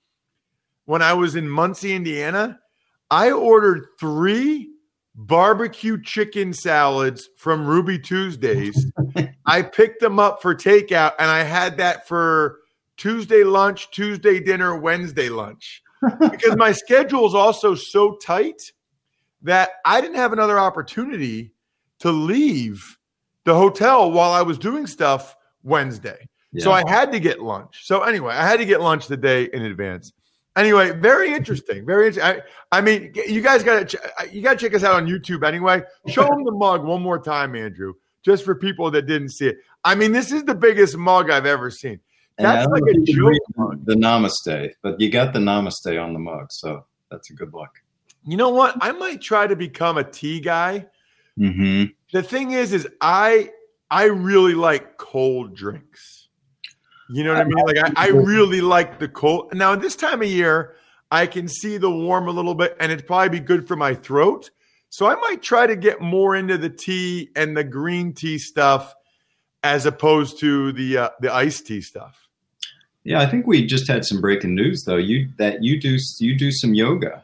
when 0.86 1.04
I 1.04 1.14
was 1.14 1.36
in 1.36 1.48
Muncie, 1.48 1.94
Indiana, 1.94 2.60
I 3.14 3.30
ordered 3.30 3.90
three 4.00 4.72
barbecue 5.14 6.02
chicken 6.02 6.52
salads 6.52 7.30
from 7.38 7.68
Ruby 7.68 8.00
Tuesdays. 8.00 8.92
I 9.46 9.62
picked 9.62 10.00
them 10.00 10.18
up 10.18 10.42
for 10.42 10.56
takeout 10.56 11.12
and 11.20 11.30
I 11.30 11.44
had 11.44 11.78
that 11.78 12.08
for 12.08 12.62
Tuesday 12.98 13.44
lunch, 13.44 13.92
Tuesday 13.92 14.40
dinner, 14.40 14.76
Wednesday 14.76 15.30
lunch. 15.30 15.84
because 16.20 16.56
my 16.58 16.72
schedule 16.72 17.28
is 17.28 17.36
also 17.36 17.76
so 17.76 18.16
tight 18.16 18.72
that 19.44 19.70
I 19.86 20.02
didn't 20.02 20.18
have 20.18 20.34
another 20.34 20.58
opportunity 20.58 21.54
to 22.00 22.10
leave 22.10 22.98
the 23.46 23.54
hotel 23.54 24.12
while 24.12 24.32
I 24.32 24.42
was 24.42 24.58
doing 24.58 24.88
stuff 24.88 25.36
Wednesday. 25.62 26.28
So 26.58 26.72
I 26.72 26.84
had 26.90 27.12
to 27.12 27.20
get 27.20 27.44
lunch. 27.44 27.82
So 27.84 28.02
anyway, 28.02 28.34
I 28.34 28.48
had 28.48 28.58
to 28.58 28.66
get 28.66 28.82
lunch 28.82 29.06
the 29.06 29.18
day 29.18 29.50
in 29.54 29.66
advance. 29.66 30.12
Anyway, 30.56 30.92
very 30.92 31.34
interesting. 31.34 31.86
Very 31.86 32.08
interesting. 32.08 32.42
I, 32.72 32.78
I 32.78 32.82
mean, 32.82 33.12
you 33.28 33.42
guys 33.42 33.64
got 33.64 33.90
to 33.90 34.00
you 34.32 34.42
got 34.42 34.60
to 34.60 34.66
check 34.66 34.76
us 34.76 34.84
out 34.84 34.96
on 34.96 35.08
YouTube 35.08 35.46
anyway. 35.46 35.82
Show 36.08 36.24
them 36.28 36.44
the 36.44 36.52
mug 36.52 36.84
one 36.84 37.02
more 37.02 37.20
time, 37.20 37.56
Andrew, 37.56 37.94
just 38.24 38.46
for 38.46 38.54
people 38.54 38.92
that 38.92 39.04
didn't 39.08 39.30
see 39.30 39.48
it. 39.48 39.58
I 39.84 39.96
mean, 39.96 40.12
this 40.12 40.32
is 40.32 40.44
the 40.44 40.56
biggest 40.56 40.96
mug 40.96 41.32
I've 41.32 41.46
ever 41.48 41.72
seen. 41.72 42.00
That's 42.38 42.68
like 42.68 42.84
a 42.84 43.00
joke 43.00 43.34
mug. 43.58 43.86
the 43.86 43.96
namaste, 43.96 44.72
but 44.82 45.00
you 45.00 45.10
got 45.10 45.34
the 45.34 45.40
namaste 45.40 46.02
on 46.04 46.14
the 46.14 46.20
mug, 46.20 46.52
so 46.52 46.86
that's 47.10 47.30
a 47.30 47.34
good 47.34 47.54
look. 47.54 47.70
You 48.26 48.38
know 48.38 48.50
what? 48.50 48.76
I 48.82 48.92
might 48.92 49.22
try 49.22 49.48
to 49.48 49.56
become 49.56 49.98
a 49.98 50.04
tea 50.04 50.40
guy. 50.40 50.86
hmm 51.38 51.86
The 52.12 52.24
thing 52.24 52.52
is, 52.52 52.74
is 52.74 52.88
I 53.02 53.50
I 53.90 54.06
really 54.06 54.54
like 54.56 54.98
cold 54.98 55.56
drinks. 55.56 56.23
You 57.10 57.24
know 57.24 57.34
what 57.34 57.42
I 57.42 57.44
mean? 57.44 57.66
Like 57.66 57.78
I, 57.98 58.06
I 58.06 58.08
really 58.10 58.62
like 58.62 59.00
the 59.00 59.08
cold. 59.08 59.54
Now 59.54 59.76
this 59.76 59.96
time 59.96 60.22
of 60.22 60.28
year, 60.28 60.76
I 61.12 61.28
can 61.28 61.48
see 61.48 61.78
the 61.78 61.92
warm 61.92 62.28
a 62.28 62.32
little 62.32 62.56
bit, 62.56 62.76
and 62.80 62.92
it'd 62.92 63.06
probably 63.06 63.40
be 63.40 63.40
good 63.40 63.68
for 63.68 63.76
my 63.76 63.94
throat. 63.94 64.50
So 64.90 65.08
I 65.08 65.16
might 65.16 65.42
try 65.42 65.68
to 65.68 65.76
get 65.76 66.02
more 66.02 66.36
into 66.36 66.58
the 66.58 66.70
tea 66.70 67.30
and 67.36 67.58
the 67.58 67.64
green 67.64 68.14
tea 68.14 68.38
stuff, 68.38 68.94
as 69.64 69.86
opposed 69.86 70.40
to 70.40 70.72
the 70.72 70.98
uh, 70.98 71.10
the 71.20 71.34
iced 71.34 71.68
tea 71.68 71.82
stuff. 71.82 72.28
Yeah, 73.04 73.20
I 73.20 73.26
think 73.26 73.46
we 73.46 73.66
just 73.66 73.88
had 73.88 74.06
some 74.06 74.22
breaking 74.22 74.56
news 74.56 74.86
though. 74.86 74.98
You 74.98 75.30
that 75.38 75.64
you 75.64 75.80
do 75.80 75.98
you 76.20 76.38
do 76.38 76.52
some 76.52 76.74
yoga. 76.74 77.24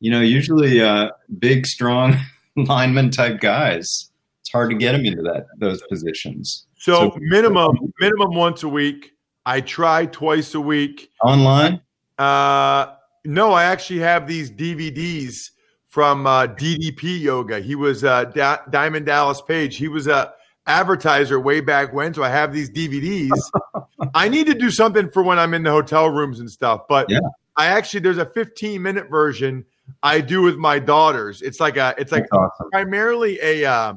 You 0.00 0.10
know, 0.10 0.20
usually 0.20 0.82
uh, 0.82 1.10
big, 1.38 1.66
strong 1.66 2.16
lineman 2.56 3.10
type 3.10 3.40
guys. 3.40 4.10
It's 4.40 4.50
hard 4.52 4.70
to 4.70 4.76
get 4.76 4.92
them 4.92 5.06
into 5.06 5.22
that 5.22 5.46
those 5.58 5.82
positions. 5.82 6.66
So, 6.84 6.92
So- 7.12 7.18
minimum 7.18 7.78
minimum 7.98 8.34
once 8.34 8.62
a 8.62 8.68
week. 8.68 9.12
I 9.46 9.62
try 9.62 10.04
twice 10.04 10.54
a 10.54 10.60
week. 10.60 11.10
Online, 11.22 11.80
Uh, 12.18 12.86
no, 13.24 13.52
I 13.52 13.64
actually 13.64 14.00
have 14.00 14.26
these 14.26 14.50
DVDs 14.50 15.50
from 15.88 16.26
uh, 16.26 16.46
DDP 16.46 17.20
Yoga. 17.20 17.60
He 17.60 17.74
was 17.74 18.04
uh, 18.04 18.24
da- 18.24 18.58
Diamond 18.68 19.06
Dallas 19.06 19.40
Page. 19.40 19.76
He 19.76 19.88
was 19.88 20.06
a 20.08 20.32
advertiser 20.66 21.40
way 21.40 21.60
back 21.60 21.92
when, 21.94 22.12
so 22.12 22.22
I 22.22 22.28
have 22.28 22.52
these 22.52 22.70
DVDs. 22.70 23.30
I 24.14 24.28
need 24.28 24.46
to 24.48 24.54
do 24.54 24.70
something 24.70 25.10
for 25.10 25.22
when 25.22 25.38
I'm 25.38 25.54
in 25.54 25.62
the 25.62 25.70
hotel 25.70 26.08
rooms 26.10 26.38
and 26.40 26.50
stuff. 26.50 26.82
But 26.88 27.08
Yeah. 27.08 27.20
I 27.56 27.66
actually 27.66 28.00
there's 28.00 28.18
a 28.18 28.26
15 28.26 28.82
minute 28.82 29.08
version 29.08 29.64
I 30.02 30.20
do 30.20 30.42
with 30.42 30.56
my 30.56 30.78
daughters. 30.78 31.40
It's 31.40 31.60
like 31.60 31.76
a 31.78 31.94
it's 31.96 32.12
like 32.12 32.26
awesome. 32.32 32.70
primarily 32.70 33.38
a 33.42 33.64
uh, 33.64 33.94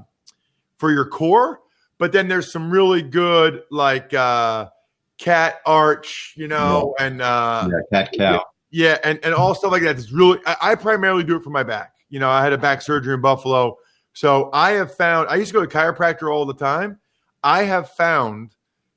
for 0.77 0.91
your 0.91 1.05
core, 1.05 1.59
but 1.97 2.11
then 2.11 2.27
there's 2.27 2.51
some 2.51 2.69
really 2.71 3.01
good 3.01 3.63
like 3.71 4.13
uh, 4.13 4.69
cat 5.17 5.61
arch, 5.65 6.33
you 6.37 6.47
know, 6.47 6.93
and 6.99 7.21
uh, 7.21 7.67
Yeah, 7.69 7.79
cat 7.91 8.13
cow. 8.17 8.45
yeah, 8.71 8.97
and, 9.03 9.19
and 9.23 9.33
all 9.33 9.55
stuff 9.55 9.71
like 9.71 9.83
that. 9.83 9.97
It's 9.97 10.11
really 10.11 10.39
I, 10.45 10.55
I 10.61 10.75
primarily 10.75 11.23
do 11.23 11.35
it 11.37 11.43
for 11.43 11.49
my 11.49 11.63
back. 11.63 11.93
You 12.09 12.19
know, 12.19 12.29
I 12.29 12.43
had 12.43 12.53
a 12.53 12.57
back 12.57 12.81
surgery 12.81 13.13
in 13.13 13.21
Buffalo. 13.21 13.77
So 14.13 14.49
I 14.53 14.71
have 14.71 14.93
found 14.95 15.29
I 15.29 15.35
used 15.35 15.51
to 15.51 15.53
go 15.59 15.65
to 15.65 15.67
chiropractor 15.77 16.33
all 16.33 16.45
the 16.45 16.53
time. 16.53 16.99
I 17.43 17.63
have 17.63 17.89
found 17.91 18.55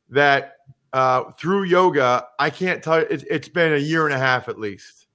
that 0.09 0.57
uh, 0.92 1.30
through 1.38 1.64
yoga, 1.64 2.26
I 2.38 2.50
can't 2.50 2.83
tell 2.83 3.00
you 3.00 3.07
it's, 3.11 3.25
it's 3.30 3.49
been 3.49 3.75
a 3.75 3.78
year 3.78 4.07
and 4.07 4.14
a 4.14 4.19
half 4.19 4.49
at 4.49 4.59
least. 4.59 5.07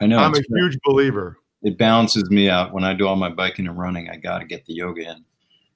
I 0.00 0.06
know. 0.06 0.18
I'm 0.18 0.32
a 0.32 0.42
great. 0.42 0.46
huge 0.48 0.78
believer. 0.84 1.38
it 1.62 1.78
balances 1.78 2.28
me 2.30 2.50
out 2.50 2.72
when 2.74 2.82
I 2.84 2.92
do 2.94 3.06
all 3.06 3.14
my 3.16 3.28
biking 3.30 3.68
and 3.68 3.78
running. 3.78 4.10
I 4.10 4.16
got 4.16 4.40
to 4.40 4.44
get 4.44 4.66
the 4.66 4.74
yoga 4.74 5.12
in, 5.12 5.24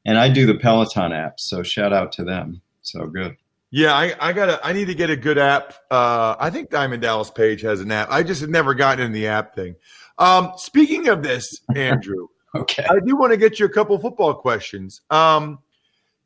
and 0.06 0.16
I 0.18 0.30
do 0.30 0.46
the 0.46 0.54
Peloton 0.54 1.12
app. 1.12 1.38
So 1.38 1.62
shout 1.62 1.92
out 1.92 2.12
to 2.12 2.24
them. 2.24 2.62
So 2.80 3.06
good. 3.06 3.36
Yeah, 3.70 3.92
I, 3.92 4.14
I 4.18 4.32
gotta 4.32 4.58
I 4.64 4.72
need 4.72 4.86
to 4.86 4.94
get 4.94 5.10
a 5.10 5.16
good 5.16 5.36
app. 5.36 5.74
Uh, 5.90 6.36
I 6.38 6.48
think 6.48 6.70
Diamond 6.70 7.02
Dallas 7.02 7.30
Page 7.30 7.60
has 7.60 7.80
an 7.80 7.90
app. 7.90 8.08
I 8.10 8.22
just 8.22 8.40
have 8.40 8.48
never 8.48 8.72
gotten 8.72 9.04
in 9.04 9.12
the 9.12 9.26
app 9.26 9.54
thing. 9.54 9.74
Um, 10.16 10.52
speaking 10.56 11.08
of 11.08 11.22
this, 11.22 11.60
Andrew, 11.76 12.28
Okay. 12.56 12.86
I 12.88 13.00
do 13.00 13.16
want 13.16 13.32
to 13.32 13.36
get 13.36 13.58
you 13.58 13.66
a 13.66 13.70
couple 13.70 13.98
football 13.98 14.34
questions. 14.34 15.02
Um, 15.10 15.58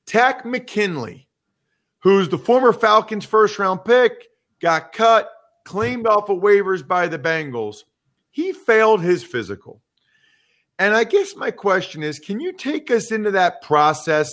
Takk 0.07 0.45
McKinley, 0.45 1.29
who's 1.99 2.29
the 2.29 2.39
former 2.39 2.73
Falcons 2.73 3.25
first 3.25 3.59
round 3.59 3.85
pick, 3.85 4.29
got 4.61 4.93
cut, 4.93 5.31
claimed 5.65 6.07
off 6.07 6.29
of 6.29 6.39
waivers 6.39 6.87
by 6.87 7.09
the 7.09 7.19
Bengals. 7.19 7.85
He 8.31 8.53
failed 8.53 9.01
his 9.01 9.25
physical. 9.25 9.81
And 10.81 10.95
I 10.95 11.05
guess 11.05 11.37
my 11.37 11.51
question 11.51 12.03
is 12.03 12.19
can 12.19 12.41
you 12.41 12.53
take 12.53 12.91
us 12.91 13.13
into 13.13 13.31
that 13.33 13.61
process 13.61 14.31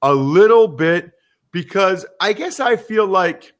a 0.00 0.14
little 0.14 0.66
bit? 0.66 1.12
Because 1.52 2.06
I 2.18 2.32
guess 2.32 2.58
I 2.58 2.76
feel 2.76 3.06
like 3.06 3.52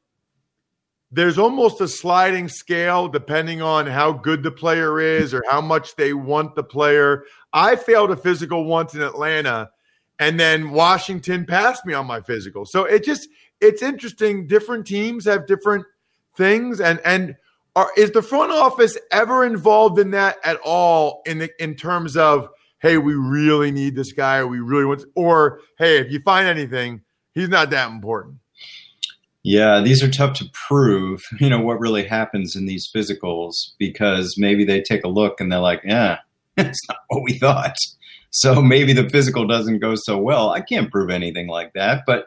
there's 1.11 1.37
almost 1.37 1.79
a 1.79 1.87
sliding 1.87 2.49
scale 2.49 3.07
depending 3.07 3.61
on 3.61 3.85
how 3.85 4.11
good 4.11 4.41
the 4.41 4.51
player 4.51 4.99
is 4.99 5.31
or 5.33 5.43
how 5.47 5.61
much 5.61 5.95
they 5.95 6.13
want 6.13 6.55
the 6.55 6.63
player. 6.63 7.23
I 7.53 7.75
failed 7.75 8.09
a 8.09 8.17
physical 8.17 8.65
once 8.65 8.95
in 8.95 9.01
Atlanta, 9.01 9.69
and 10.19 10.39
then 10.39 10.71
Washington 10.71 11.45
passed 11.45 11.85
me 11.85 11.93
on 11.93 12.07
my 12.07 12.21
physical. 12.21 12.65
So 12.65 12.85
it 12.85 13.03
just 13.03 13.29
it's 13.61 13.83
interesting. 13.83 14.47
Different 14.47 14.87
teams 14.87 15.25
have 15.25 15.45
different 15.45 15.85
things, 16.35 16.81
and 16.81 16.99
and 17.05 17.35
Are, 17.77 17.91
is 17.95 18.09
the 18.09 18.23
front 18.23 18.51
office 18.51 18.97
ever 19.11 19.45
involved 19.45 19.99
in 19.99 20.09
that 20.09 20.37
at 20.43 20.57
all 20.65 21.21
in 21.27 21.37
the, 21.37 21.63
in 21.63 21.75
terms 21.75 22.17
of 22.17 22.49
hey, 22.79 22.97
we 22.97 23.13
really 23.13 23.69
need 23.69 23.95
this 23.95 24.11
guy, 24.11 24.37
or 24.37 24.47
we 24.47 24.59
really 24.59 24.85
want, 24.85 25.01
to, 25.01 25.07
or 25.15 25.59
hey, 25.77 25.99
if 25.99 26.11
you 26.11 26.19
find 26.21 26.47
anything, 26.47 27.01
he's 27.35 27.49
not 27.49 27.69
that 27.69 27.91
important. 27.91 28.37
Yeah, 29.43 29.79
these 29.79 30.01
are 30.01 30.09
tough 30.09 30.33
to 30.39 30.45
prove. 30.67 31.23
You 31.39 31.51
know 31.51 31.61
what 31.61 31.79
really 31.79 32.03
happens 32.03 32.55
in 32.55 32.65
these 32.65 32.89
physicals 32.91 33.53
because 33.77 34.33
maybe 34.39 34.65
they 34.65 34.81
take 34.81 35.03
a 35.03 35.07
look 35.07 35.39
and 35.39 35.51
they're 35.51 35.59
like, 35.59 35.81
"Yeah, 35.85 36.17
it's 36.57 36.81
not 36.89 36.97
what 37.09 37.21
we 37.21 37.33
thought." 37.33 37.75
So 38.31 38.59
maybe 38.59 38.91
the 38.91 39.07
physical 39.07 39.45
doesn't 39.45 39.81
go 39.81 39.93
so 39.93 40.17
well. 40.17 40.49
I 40.49 40.61
can't 40.61 40.91
prove 40.91 41.11
anything 41.11 41.47
like 41.47 41.73
that, 41.73 42.05
but 42.07 42.25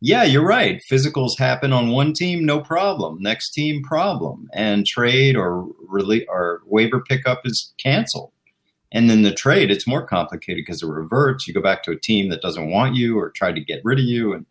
yeah, 0.00 0.22
you're 0.22 0.46
right. 0.46 0.80
Physicals 0.90 1.38
happen 1.38 1.72
on 1.72 1.90
one 1.90 2.12
team, 2.12 2.46
no 2.46 2.60
problem. 2.60 3.18
Next 3.20 3.50
team, 3.50 3.82
problem. 3.82 4.48
And 4.52 4.86
trade 4.86 5.36
or 5.36 5.66
really 5.88 6.26
or 6.26 6.62
waiver 6.66 7.00
pickup 7.00 7.42
is 7.44 7.72
canceled. 7.78 8.30
And 8.92 9.10
then 9.10 9.22
the 9.22 9.34
trade, 9.34 9.70
it's 9.70 9.86
more 9.86 10.06
complicated 10.06 10.64
because 10.64 10.82
it 10.82 10.86
reverts. 10.86 11.46
You 11.46 11.54
go 11.54 11.60
back 11.60 11.82
to 11.82 11.90
a 11.90 11.98
team 11.98 12.30
that 12.30 12.40
doesn't 12.40 12.70
want 12.70 12.94
you 12.94 13.18
or 13.18 13.30
try 13.30 13.52
to 13.52 13.60
get 13.60 13.84
rid 13.84 13.98
of 13.98 14.04
you 14.04 14.32
and 14.32 14.46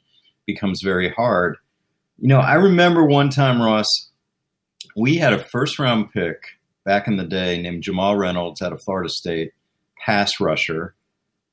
becomes 0.46 0.82
very 0.84 1.10
hard. 1.10 1.58
You 2.20 2.28
know, 2.28 2.40
I 2.40 2.56
remember 2.56 3.06
one 3.06 3.30
time, 3.30 3.62
Ross, 3.62 3.88
we 4.96 5.16
had 5.16 5.34
a 5.34 5.40
first 5.40 5.80
round 5.80 6.12
pick 6.12 6.44
back 6.84 7.08
in 7.08 7.18
the 7.18 7.24
day 7.24 7.62
named 7.62 7.84
Jamal 7.84 8.16
Reynolds 8.16 8.62
out 8.62 8.74
of 8.74 8.82
Florida 8.82 9.10
State, 9.10 9.54
pass 9.98 10.40
rusher. 10.40 10.94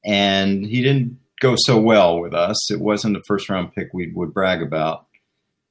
And 0.04 0.66
he 0.66 0.82
didn't 0.82 1.18
go 1.40 1.54
so 1.56 1.78
well 1.78 2.20
with 2.20 2.34
us. 2.34 2.70
It 2.70 2.80
wasn't 2.80 3.16
a 3.16 3.22
first 3.26 3.48
round 3.48 3.74
pick 3.74 3.88
we 3.92 4.12
would 4.14 4.32
brag 4.32 4.62
about. 4.62 5.06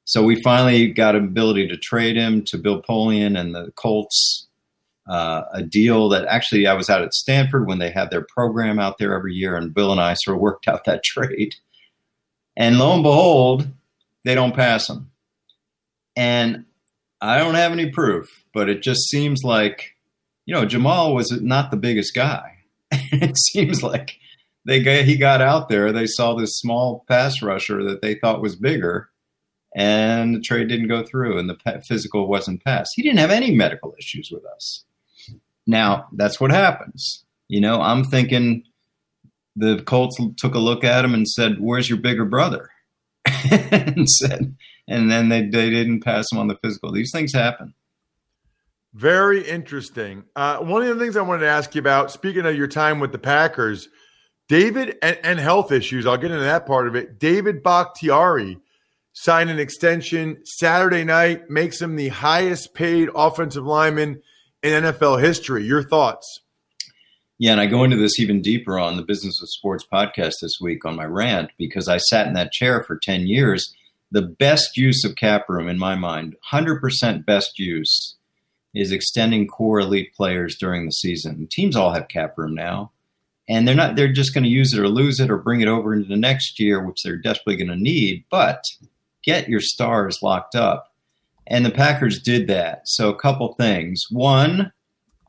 So 0.05 0.23
we 0.23 0.41
finally 0.41 0.89
got 0.91 1.15
an 1.15 1.23
ability 1.23 1.67
to 1.69 1.77
trade 1.77 2.17
him 2.17 2.43
to 2.45 2.57
Bill 2.57 2.81
Polian 2.81 3.39
and 3.39 3.55
the 3.55 3.71
Colts. 3.75 4.47
Uh, 5.09 5.43
a 5.53 5.61
deal 5.61 6.07
that 6.09 6.25
actually 6.27 6.65
I 6.65 6.73
was 6.73 6.89
out 6.89 7.01
at 7.01 7.13
Stanford 7.13 7.67
when 7.67 7.79
they 7.79 7.89
had 7.89 8.09
their 8.09 8.25
program 8.33 8.79
out 8.79 8.99
there 8.99 9.13
every 9.13 9.33
year, 9.33 9.57
and 9.57 9.73
Bill 9.73 9.91
and 9.91 9.99
I 9.99 10.13
sort 10.13 10.37
of 10.37 10.41
worked 10.41 10.67
out 10.67 10.85
that 10.85 11.03
trade. 11.03 11.55
And 12.55 12.77
lo 12.77 12.93
and 12.93 13.03
behold, 13.03 13.67
they 14.23 14.35
don't 14.35 14.55
pass 14.55 14.89
him. 14.89 15.11
And 16.15 16.65
I 17.19 17.37
don't 17.37 17.55
have 17.55 17.71
any 17.71 17.89
proof, 17.89 18.45
but 18.53 18.69
it 18.69 18.81
just 18.81 19.09
seems 19.09 19.43
like, 19.43 19.95
you 20.45 20.53
know, 20.53 20.65
Jamal 20.65 21.15
was 21.15 21.31
not 21.41 21.71
the 21.71 21.77
biggest 21.77 22.13
guy. 22.13 22.59
it 22.91 23.37
seems 23.37 23.81
like 23.81 24.19
they 24.65 24.81
got, 24.81 25.05
he 25.05 25.17
got 25.17 25.41
out 25.41 25.69
there. 25.69 25.91
They 25.91 26.07
saw 26.07 26.33
this 26.33 26.57
small 26.57 27.03
pass 27.07 27.41
rusher 27.41 27.83
that 27.83 28.01
they 28.01 28.15
thought 28.15 28.41
was 28.41 28.55
bigger, 28.55 29.09
and 29.75 30.35
the 30.35 30.39
trade 30.39 30.69
didn't 30.69 30.87
go 30.87 31.03
through, 31.03 31.37
and 31.37 31.49
the 31.49 31.81
physical 31.87 32.27
wasn't 32.27 32.63
passed. 32.63 32.93
He 32.95 33.01
didn't 33.01 33.19
have 33.19 33.31
any 33.31 33.51
medical 33.51 33.95
issues 33.97 34.29
with 34.31 34.45
us. 34.45 34.85
Now 35.65 36.07
that's 36.13 36.39
what 36.39 36.51
happens. 36.51 37.23
You 37.47 37.61
know, 37.61 37.81
I'm 37.81 38.03
thinking 38.03 38.63
the 39.55 39.81
Colts 39.83 40.19
took 40.37 40.55
a 40.55 40.59
look 40.59 40.83
at 40.83 41.05
him 41.05 41.13
and 41.13 41.27
said, 41.27 41.59
"Where's 41.59 41.89
your 41.89 41.99
bigger 41.99 42.25
brother?" 42.25 42.69
and 43.71 44.09
said, 44.09 44.55
and 44.87 45.11
then 45.11 45.29
they 45.29 45.41
they 45.41 45.69
didn't 45.69 46.03
pass 46.03 46.31
him 46.31 46.39
on 46.39 46.47
the 46.47 46.57
physical. 46.57 46.91
These 46.91 47.11
things 47.11 47.33
happen. 47.33 47.73
Very 48.93 49.47
interesting. 49.47 50.23
Uh, 50.35 50.59
one 50.59 50.83
of 50.83 50.87
the 50.87 51.03
things 51.03 51.17
I 51.17 51.21
wanted 51.21 51.41
to 51.41 51.49
ask 51.49 51.73
you 51.73 51.79
about, 51.79 52.11
speaking 52.11 52.45
of 52.45 52.55
your 52.55 52.67
time 52.67 52.99
with 52.99 53.11
the 53.11 53.17
Packers, 53.17 53.89
David 54.53 54.99
and, 55.01 55.17
and 55.23 55.39
health 55.39 55.71
issues. 55.71 56.05
I'll 56.05 56.15
get 56.15 56.29
into 56.29 56.43
that 56.43 56.67
part 56.67 56.87
of 56.87 56.95
it. 56.95 57.17
David 57.17 57.63
Bakhtiari 57.63 58.59
signed 59.11 59.49
an 59.49 59.57
extension 59.57 60.45
Saturday 60.45 61.03
night, 61.03 61.49
makes 61.49 61.81
him 61.81 61.95
the 61.95 62.09
highest 62.09 62.75
paid 62.75 63.09
offensive 63.15 63.65
lineman 63.65 64.21
in 64.61 64.83
NFL 64.83 65.23
history. 65.23 65.65
Your 65.65 65.81
thoughts? 65.81 66.41
Yeah, 67.39 67.53
and 67.53 67.61
I 67.61 67.65
go 67.65 67.83
into 67.83 67.97
this 67.97 68.19
even 68.19 68.43
deeper 68.43 68.77
on 68.77 68.95
the 68.95 69.01
Business 69.01 69.41
of 69.41 69.49
Sports 69.49 69.87
podcast 69.91 70.33
this 70.39 70.59
week 70.61 70.85
on 70.85 70.95
my 70.95 71.05
rant 71.05 71.49
because 71.57 71.87
I 71.87 71.97
sat 71.97 72.27
in 72.27 72.33
that 72.33 72.51
chair 72.51 72.83
for 72.83 72.95
10 72.95 73.25
years. 73.25 73.73
The 74.11 74.21
best 74.21 74.77
use 74.77 75.03
of 75.03 75.15
cap 75.15 75.49
room, 75.49 75.67
in 75.67 75.79
my 75.79 75.95
mind, 75.95 76.35
100% 76.51 77.25
best 77.25 77.57
use, 77.57 78.17
is 78.75 78.91
extending 78.91 79.47
core 79.47 79.79
elite 79.79 80.13
players 80.13 80.55
during 80.59 80.85
the 80.85 80.91
season. 80.91 81.47
Teams 81.49 81.75
all 81.75 81.93
have 81.93 82.07
cap 82.07 82.37
room 82.37 82.53
now 82.53 82.91
and 83.49 83.67
they're 83.67 83.75
not 83.75 83.95
they're 83.95 84.11
just 84.11 84.33
going 84.33 84.43
to 84.43 84.49
use 84.49 84.73
it 84.73 84.79
or 84.79 84.87
lose 84.87 85.19
it 85.19 85.29
or 85.29 85.37
bring 85.37 85.61
it 85.61 85.67
over 85.67 85.93
into 85.93 86.07
the 86.07 86.15
next 86.15 86.59
year 86.59 86.85
which 86.85 87.03
they're 87.03 87.17
desperately 87.17 87.55
going 87.55 87.67
to 87.67 87.81
need 87.81 88.23
but 88.29 88.63
get 89.23 89.49
your 89.49 89.61
stars 89.61 90.19
locked 90.21 90.55
up. 90.55 90.91
And 91.47 91.65
the 91.65 91.71
packers 91.71 92.21
did 92.21 92.47
that. 92.47 92.81
So 92.85 93.09
a 93.09 93.19
couple 93.19 93.53
things. 93.55 94.03
One 94.09 94.71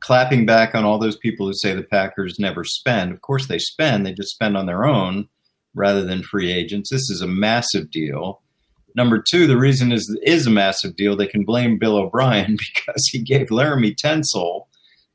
clapping 0.01 0.45
back 0.45 0.75
on 0.75 0.85
all 0.85 0.99
those 0.99 1.17
people 1.17 1.47
who 1.47 1.53
say 1.53 1.73
the 1.73 1.83
packers 1.83 2.37
never 2.37 2.63
spend. 2.63 3.11
Of 3.11 3.21
course 3.21 3.47
they 3.47 3.59
spend 3.59 4.05
they 4.05 4.13
just 4.13 4.31
spend 4.31 4.55
on 4.55 4.65
their 4.65 4.85
own 4.85 5.27
rather 5.73 6.05
than 6.05 6.23
free 6.23 6.51
agents. 6.51 6.89
This 6.89 7.09
is 7.09 7.21
a 7.21 7.27
massive 7.27 7.89
deal. 7.89 8.41
Number 8.95 9.21
two 9.21 9.47
the 9.47 9.57
reason 9.57 9.91
is 9.91 10.17
is 10.23 10.47
a 10.47 10.51
massive 10.51 10.95
deal 10.95 11.17
they 11.17 11.27
can 11.27 11.43
blame 11.43 11.77
bill 11.77 11.97
o'brien 11.97 12.57
because 12.75 13.09
he 13.11 13.19
gave 13.19 13.51
laramie 13.51 13.93
tunsil 13.93 14.67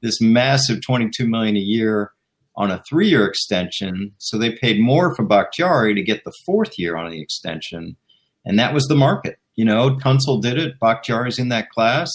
this 0.03 0.21
massive 0.21 0.83
22 0.83 1.27
million 1.27 1.57
a 1.57 1.61
year 1.61 2.13
on 2.57 2.71
a 2.71 2.83
three 2.89 3.09
year 3.09 3.27
extension. 3.27 4.13
So 4.19 4.39
they 4.39 4.53
paid 4.53 4.81
more 4.81 5.15
for 5.15 5.25
Bakhtiari 5.25 5.95
to 5.95 6.03
get 6.03 6.25
the 6.25 6.35
fourth 6.45 6.79
year 6.79 6.97
on 6.97 7.11
the 7.11 7.21
extension. 7.21 7.97
And 8.45 8.59
that 8.59 8.75
was 8.75 8.87
the 8.87 8.95
market. 8.95 9.39
You 9.57 9.65
know, 9.65 9.97
Tunsil 9.97 10.43
did 10.43 10.59
it. 10.59 10.81
Bakhtiari's 10.81 11.39
in 11.39 11.49
that 11.49 11.71
class. 11.71 12.11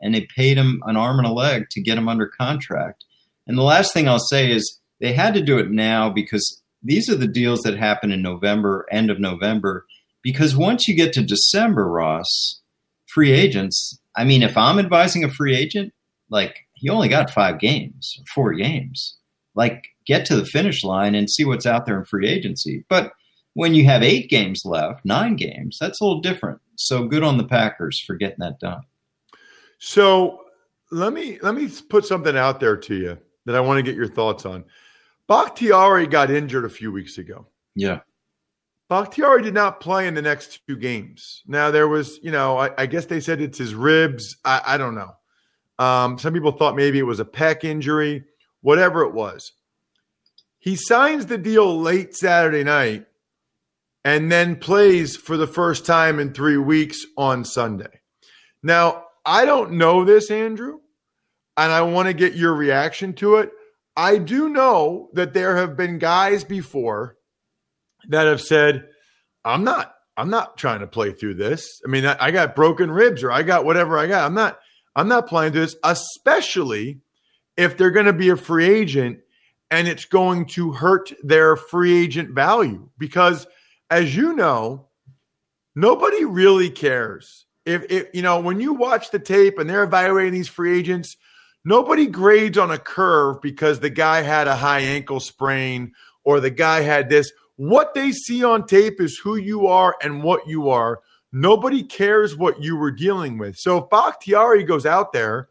And 0.00 0.14
they 0.14 0.26
paid 0.34 0.56
him 0.56 0.82
an 0.86 0.96
arm 0.96 1.18
and 1.18 1.26
a 1.26 1.32
leg 1.32 1.70
to 1.70 1.80
get 1.80 1.96
him 1.96 2.08
under 2.08 2.26
contract. 2.26 3.04
And 3.46 3.56
the 3.56 3.62
last 3.62 3.92
thing 3.92 4.08
I'll 4.08 4.18
say 4.18 4.50
is 4.50 4.80
they 5.00 5.12
had 5.12 5.34
to 5.34 5.42
do 5.42 5.58
it 5.58 5.70
now 5.70 6.10
because 6.10 6.60
these 6.82 7.08
are 7.08 7.14
the 7.16 7.28
deals 7.28 7.60
that 7.60 7.78
happen 7.78 8.10
in 8.10 8.20
November, 8.20 8.86
end 8.90 9.10
of 9.10 9.20
November. 9.20 9.86
Because 10.22 10.56
once 10.56 10.88
you 10.88 10.96
get 10.96 11.12
to 11.14 11.22
December, 11.22 11.88
Ross, 11.88 12.60
free 13.06 13.32
agents, 13.32 13.98
I 14.16 14.24
mean, 14.24 14.42
if 14.42 14.56
I'm 14.56 14.78
advising 14.78 15.22
a 15.24 15.30
free 15.30 15.56
agent, 15.56 15.92
like 16.30 16.66
he 16.74 16.88
only 16.88 17.08
got 17.08 17.30
five 17.30 17.60
games, 17.60 18.20
four 18.34 18.52
games 18.54 19.16
like 19.54 19.88
get 20.06 20.24
to 20.26 20.36
the 20.36 20.44
finish 20.44 20.82
line 20.84 21.14
and 21.14 21.30
see 21.30 21.44
what's 21.44 21.66
out 21.66 21.86
there 21.86 21.98
in 21.98 22.04
free 22.04 22.28
agency. 22.28 22.84
But 22.88 23.12
when 23.54 23.74
you 23.74 23.84
have 23.84 24.02
eight 24.02 24.30
games 24.30 24.64
left, 24.64 25.04
nine 25.04 25.36
games, 25.36 25.78
that's 25.78 26.00
a 26.00 26.04
little 26.04 26.20
different. 26.20 26.60
So 26.76 27.06
good 27.06 27.22
on 27.22 27.36
the 27.36 27.44
Packers 27.44 28.00
for 28.00 28.14
getting 28.14 28.38
that 28.40 28.58
done. 28.58 28.82
So 29.78 30.40
let 30.90 31.12
me 31.12 31.38
let 31.42 31.54
me 31.54 31.68
put 31.88 32.04
something 32.04 32.36
out 32.36 32.60
there 32.60 32.76
to 32.76 32.94
you 32.94 33.18
that 33.46 33.54
I 33.54 33.60
want 33.60 33.78
to 33.78 33.82
get 33.82 33.96
your 33.96 34.08
thoughts 34.08 34.46
on. 34.46 34.64
Bakhtiari 35.28 36.06
got 36.06 36.30
injured 36.30 36.64
a 36.64 36.70
few 36.70 36.92
weeks 36.92 37.18
ago. 37.18 37.46
Yeah. 37.74 38.00
Bakhtiari 38.88 39.42
did 39.42 39.54
not 39.54 39.80
play 39.80 40.06
in 40.06 40.14
the 40.14 40.20
next 40.20 40.60
two 40.66 40.76
games. 40.76 41.42
Now 41.46 41.70
there 41.70 41.88
was, 41.88 42.20
you 42.22 42.30
know, 42.30 42.58
I, 42.58 42.70
I 42.76 42.86
guess 42.86 43.06
they 43.06 43.20
said 43.20 43.40
it's 43.40 43.56
his 43.56 43.74
ribs. 43.74 44.36
I, 44.44 44.60
I 44.66 44.76
don't 44.76 44.94
know. 44.94 45.12
Um, 45.78 46.18
some 46.18 46.34
people 46.34 46.52
thought 46.52 46.76
maybe 46.76 46.98
it 46.98 47.04
was 47.06 47.18
a 47.18 47.24
pec 47.24 47.64
injury 47.64 48.24
whatever 48.62 49.02
it 49.02 49.12
was. 49.12 49.52
He 50.58 50.76
signs 50.76 51.26
the 51.26 51.38
deal 51.38 51.78
late 51.78 52.16
Saturday 52.16 52.64
night 52.64 53.06
and 54.04 54.32
then 54.32 54.56
plays 54.56 55.16
for 55.16 55.36
the 55.36 55.46
first 55.46 55.84
time 55.84 56.18
in 56.18 56.32
three 56.32 56.56
weeks 56.56 57.04
on 57.16 57.44
Sunday. 57.44 58.00
Now, 58.62 59.04
I 59.24 59.44
don't 59.44 59.72
know 59.72 60.04
this, 60.04 60.30
Andrew, 60.30 60.80
and 61.56 61.70
I 61.70 61.82
want 61.82 62.08
to 62.08 62.14
get 62.14 62.34
your 62.34 62.54
reaction 62.54 63.12
to 63.14 63.36
it. 63.36 63.50
I 63.96 64.18
do 64.18 64.48
know 64.48 65.10
that 65.12 65.34
there 65.34 65.56
have 65.56 65.76
been 65.76 65.98
guys 65.98 66.44
before 66.44 67.16
that 68.08 68.26
have 68.26 68.40
said, 68.40 68.88
I'm 69.44 69.64
not, 69.64 69.94
I'm 70.16 70.30
not 70.30 70.56
trying 70.56 70.80
to 70.80 70.86
play 70.86 71.12
through 71.12 71.34
this. 71.34 71.80
I 71.84 71.90
mean, 71.90 72.06
I, 72.06 72.30
got 72.30 72.56
broken 72.56 72.90
ribs 72.90 73.22
or 73.22 73.30
I 73.30 73.42
got 73.42 73.64
whatever 73.64 73.98
I 73.98 74.06
got. 74.06 74.24
I'm 74.24 74.34
not, 74.34 74.58
I'm 74.96 75.08
not 75.08 75.28
playing 75.28 75.52
through 75.52 75.62
this, 75.62 75.76
especially 75.84 77.00
if 77.56 77.76
they're 77.76 77.90
going 77.90 78.06
to 78.06 78.12
be 78.12 78.30
a 78.30 78.36
free 78.36 78.68
agent 78.68 79.20
and 79.70 79.88
it's 79.88 80.04
going 80.04 80.46
to 80.46 80.72
hurt 80.72 81.12
their 81.22 81.56
free 81.56 82.02
agent 82.02 82.30
value. 82.30 82.88
Because 82.98 83.46
as 83.90 84.14
you 84.16 84.34
know 84.34 84.88
nobody 85.74 86.24
really 86.24 86.70
cares. 86.70 87.46
If, 87.64 87.84
if 87.90 88.08
you 88.12 88.22
know 88.22 88.40
when 88.40 88.60
you 88.60 88.74
watch 88.74 89.10
the 89.10 89.18
tape 89.18 89.58
and 89.58 89.68
they're 89.68 89.84
evaluating 89.84 90.32
these 90.32 90.48
free 90.48 90.78
agents 90.78 91.16
nobody 91.64 92.06
grades 92.06 92.58
on 92.58 92.70
a 92.70 92.78
curve 92.78 93.40
because 93.40 93.80
the 93.80 93.90
guy 93.90 94.22
had 94.22 94.48
a 94.48 94.56
high 94.56 94.80
ankle 94.80 95.20
sprain 95.20 95.92
or 96.24 96.40
the 96.40 96.50
guy 96.50 96.80
had 96.80 97.08
this. 97.08 97.32
What 97.56 97.94
they 97.94 98.12
see 98.12 98.42
on 98.44 98.66
tape 98.66 99.00
is 99.00 99.18
who 99.18 99.36
you 99.36 99.66
are 99.68 99.94
and 100.02 100.22
what 100.22 100.46
you 100.46 100.70
are. 100.70 101.00
Nobody 101.32 101.82
cares 101.82 102.36
what 102.36 102.62
you 102.62 102.76
were 102.76 102.90
dealing 102.90 103.38
with. 103.38 103.56
So 103.56 103.78
if 103.78 103.90
bakhtiari 103.90 104.64
goes 104.64 104.86
out 104.86 105.12
there 105.12 105.48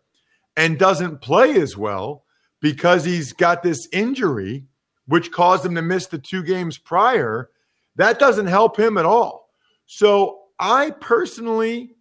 and 0.57 0.77
doesn't 0.77 1.21
play 1.21 1.53
as 1.61 1.77
well 1.77 2.25
because 2.61 3.03
he's 3.03 3.33
got 3.33 3.63
this 3.63 3.87
injury, 3.91 4.65
which 5.07 5.31
caused 5.31 5.65
him 5.65 5.75
to 5.75 5.81
miss 5.81 6.07
the 6.07 6.19
two 6.19 6.43
games 6.43 6.77
prior, 6.77 7.49
that 7.95 8.19
doesn't 8.19 8.47
help 8.47 8.77
him 8.79 8.97
at 8.97 9.05
all. 9.05 9.49
So 9.85 10.39
I 10.59 10.91
personally, 10.91 11.95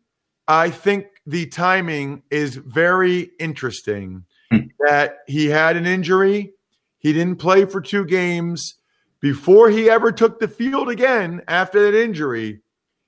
I 0.46 0.70
think 0.70 1.06
the 1.26 1.46
timing 1.46 2.22
is 2.30 2.56
very 2.56 3.30
interesting 3.38 4.24
Hmm. 4.50 4.58
that 4.80 5.18
he 5.28 5.46
had 5.46 5.76
an 5.76 5.86
injury. 5.86 6.52
He 6.98 7.12
didn't 7.12 7.36
play 7.36 7.64
for 7.66 7.80
two 7.80 8.04
games. 8.04 8.74
Before 9.20 9.70
he 9.70 9.88
ever 9.88 10.10
took 10.10 10.40
the 10.40 10.48
field 10.48 10.88
again 10.88 11.42
after 11.46 11.84
that 11.84 12.00
injury, 12.02 12.60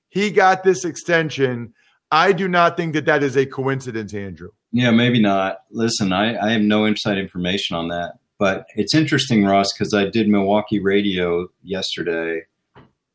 he 0.09 0.29
got 0.31 0.63
this 0.63 0.85
extension. 0.85 1.73
I 2.11 2.31
do 2.31 2.47
not 2.47 2.77
think 2.77 2.93
that 2.93 3.05
that 3.05 3.23
is 3.23 3.35
a 3.35 3.45
coincidence, 3.45 4.13
Andrew. 4.13 4.49
Yeah, 4.73 4.89
maybe 4.89 5.21
not. 5.21 5.59
Listen, 5.69 6.11
I, 6.11 6.35
I 6.35 6.51
have 6.51 6.61
no 6.61 6.85
inside 6.85 7.19
information 7.19 7.77
on 7.77 7.89
that. 7.89 8.15
But 8.39 8.65
it's 8.75 8.95
interesting, 8.95 9.45
Ross, 9.45 9.71
because 9.71 9.93
I 9.93 10.09
did 10.09 10.27
Milwaukee 10.27 10.79
radio 10.79 11.47
yesterday 11.61 12.41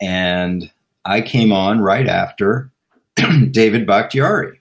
and 0.01 0.71
I 1.05 1.21
came 1.21 1.53
on 1.53 1.81
right 1.81 2.07
after 2.07 2.71
David 3.51 3.87
Bakhtiari. 3.87 4.61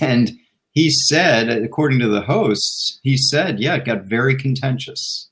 And 0.00 0.30
he 0.70 0.90
said, 0.90 1.50
according 1.50 1.98
to 1.98 2.08
the 2.08 2.20
hosts, 2.20 3.00
he 3.02 3.16
said, 3.16 3.58
yeah, 3.58 3.74
it 3.74 3.84
got 3.84 4.04
very 4.04 4.36
contentious. 4.36 5.28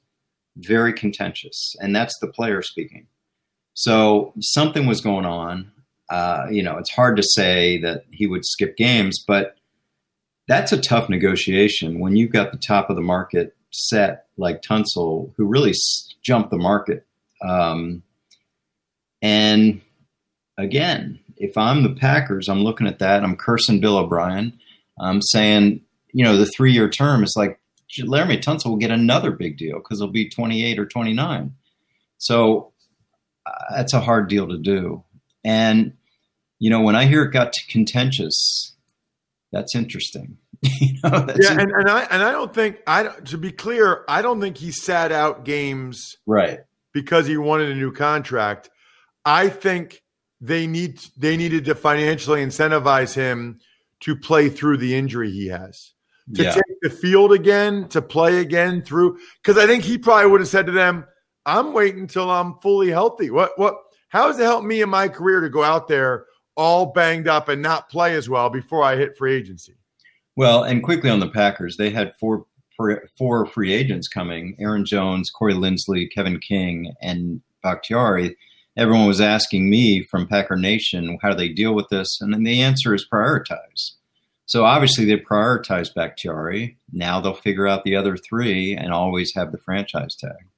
Very 0.56 0.92
contentious. 0.92 1.76
And 1.80 1.94
that's 1.94 2.18
the 2.20 2.26
player 2.26 2.60
speaking. 2.60 3.06
So 3.74 4.34
something 4.40 4.86
was 4.86 5.00
going 5.00 5.24
on. 5.24 5.70
Uh, 6.10 6.46
you 6.50 6.62
know, 6.62 6.76
it's 6.76 6.90
hard 6.90 7.16
to 7.16 7.22
say 7.22 7.80
that 7.80 8.04
he 8.10 8.26
would 8.26 8.44
skip 8.44 8.76
games, 8.76 9.24
but 9.26 9.56
that's 10.48 10.72
a 10.72 10.81
tough 10.81 11.09
negotiation 11.09 12.00
when 12.00 12.16
you've 12.16 12.33
got 12.33 12.52
the 12.52 12.59
top 12.59 12.90
of 12.90 12.96
the 12.96 13.02
market 13.02 13.57
set 13.70 14.26
like 14.37 14.62
Tunsil, 14.62 15.33
who 15.37 15.46
really 15.46 15.72
jumped 16.22 16.50
the 16.50 16.59
market. 16.59 17.07
Um, 17.46 18.02
and 19.20 19.81
again, 20.59 21.20
if 21.37 21.57
I'm 21.57 21.83
the 21.83 21.94
Packers, 21.94 22.48
I'm 22.48 22.62
looking 22.62 22.87
at 22.87 22.98
that. 22.98 23.22
I'm 23.24 23.37
cursing 23.37 23.81
Bill 23.81 23.98
O'Brien. 23.98 24.59
I'm 25.00 25.22
saying, 25.22 25.83
you 26.12 26.24
know, 26.24 26.37
the 26.37 26.46
three 26.46 26.72
year 26.72 26.88
term 26.88 27.24
is 27.24 27.35
like 27.37 27.59
Laramie 27.98 28.38
Tunsil 28.38 28.66
will 28.66 28.76
get 28.76 28.90
another 28.90 29.31
big 29.31 29.57
deal 29.57 29.78
because 29.78 29.98
he'll 29.98 30.09
be 30.09 30.28
28 30.28 30.78
or 30.78 30.87
29. 30.87 31.55
So 32.18 32.72
uh, 33.46 33.50
that's 33.70 33.92
a 33.92 34.00
hard 34.00 34.28
deal 34.28 34.48
to 34.48 34.59
do. 34.59 35.05
And, 35.44 35.94
you 36.59 36.70
know, 36.70 36.81
when 36.81 36.96
I 36.96 37.07
hear 37.07 37.24
it 37.24 37.33
got 37.33 37.55
contentious, 37.68 38.71
that's 39.52 39.74
interesting. 39.74 40.38
you 40.62 40.94
know, 41.04 41.26
that's 41.26 41.38
Yeah, 41.40 41.60
and, 41.60 41.70
and 41.70 41.88
I 41.88 42.02
and 42.10 42.22
I 42.22 42.32
don't 42.32 42.54
think 42.54 42.78
I 42.86 43.04
to 43.04 43.38
be 43.38 43.52
clear, 43.52 44.04
I 44.08 44.22
don't 44.22 44.40
think 44.40 44.56
he 44.56 44.72
sat 44.72 45.12
out 45.12 45.44
games 45.44 46.16
right. 46.26 46.60
because 46.92 47.26
he 47.26 47.36
wanted 47.36 47.70
a 47.70 47.74
new 47.74 47.92
contract. 47.92 48.70
I 49.24 49.48
think 49.48 50.02
they 50.40 50.66
need 50.66 51.00
they 51.16 51.36
needed 51.36 51.64
to 51.66 51.74
financially 51.74 52.44
incentivize 52.44 53.14
him 53.14 53.60
to 54.00 54.16
play 54.16 54.48
through 54.48 54.78
the 54.78 54.94
injury 54.96 55.30
he 55.30 55.48
has. 55.48 55.92
To 56.34 56.42
Yeah. 56.44 56.52
take 56.52 56.80
the 56.82 56.90
field 56.90 57.32
again, 57.32 57.88
to 57.88 58.00
play 58.00 58.38
again 58.38 58.82
through 58.82 59.18
because 59.42 59.62
I 59.62 59.66
think 59.66 59.84
he 59.84 59.98
probably 59.98 60.30
would 60.30 60.40
have 60.40 60.48
said 60.48 60.66
to 60.66 60.72
them, 60.72 61.04
I'm 61.44 61.72
waiting 61.72 62.02
until 62.02 62.30
I'm 62.30 62.58
fully 62.60 62.90
healthy. 62.90 63.30
What 63.30 63.58
what 63.58 63.76
how 64.08 64.28
does 64.28 64.38
it 64.38 64.44
help 64.44 64.64
me 64.64 64.82
in 64.82 64.88
my 64.88 65.08
career 65.08 65.40
to 65.40 65.48
go 65.48 65.62
out 65.64 65.88
there 65.88 66.26
all 66.56 66.86
banged 66.86 67.28
up 67.28 67.48
and 67.48 67.62
not 67.62 67.88
play 67.88 68.14
as 68.14 68.28
well 68.28 68.50
before 68.50 68.82
I 68.82 68.96
hit 68.96 69.16
free 69.16 69.34
agency? 69.34 69.74
Well, 70.36 70.64
and 70.64 70.82
quickly 70.82 71.10
on 71.10 71.20
the 71.20 71.28
Packers, 71.28 71.76
they 71.76 71.90
had 71.90 72.14
four 72.18 72.46
four 73.18 73.46
free 73.46 73.72
agents 73.72 74.08
coming: 74.08 74.56
Aaron 74.58 74.84
Jones, 74.84 75.30
Corey 75.30 75.54
Linsley, 75.54 76.08
Kevin 76.12 76.38
King, 76.38 76.94
and 77.00 77.42
Bakhtiari. 77.62 78.36
Everyone 78.76 79.06
was 79.06 79.20
asking 79.20 79.68
me 79.68 80.02
from 80.02 80.26
Packer 80.26 80.56
Nation, 80.56 81.18
how 81.20 81.30
do 81.30 81.36
they 81.36 81.50
deal 81.50 81.74
with 81.74 81.88
this? 81.90 82.18
And 82.22 82.32
then 82.32 82.42
the 82.42 82.62
answer 82.62 82.94
is 82.94 83.06
prioritize. 83.06 83.92
So 84.46 84.64
obviously 84.64 85.04
they 85.04 85.18
prioritize 85.18 85.94
Bakhtiari. 85.94 86.78
Now 86.90 87.20
they'll 87.20 87.34
figure 87.34 87.68
out 87.68 87.84
the 87.84 87.96
other 87.96 88.16
three 88.16 88.74
and 88.74 88.92
always 88.92 89.34
have 89.34 89.52
the 89.52 89.58
franchise 89.58 90.16
tag. 90.16 90.48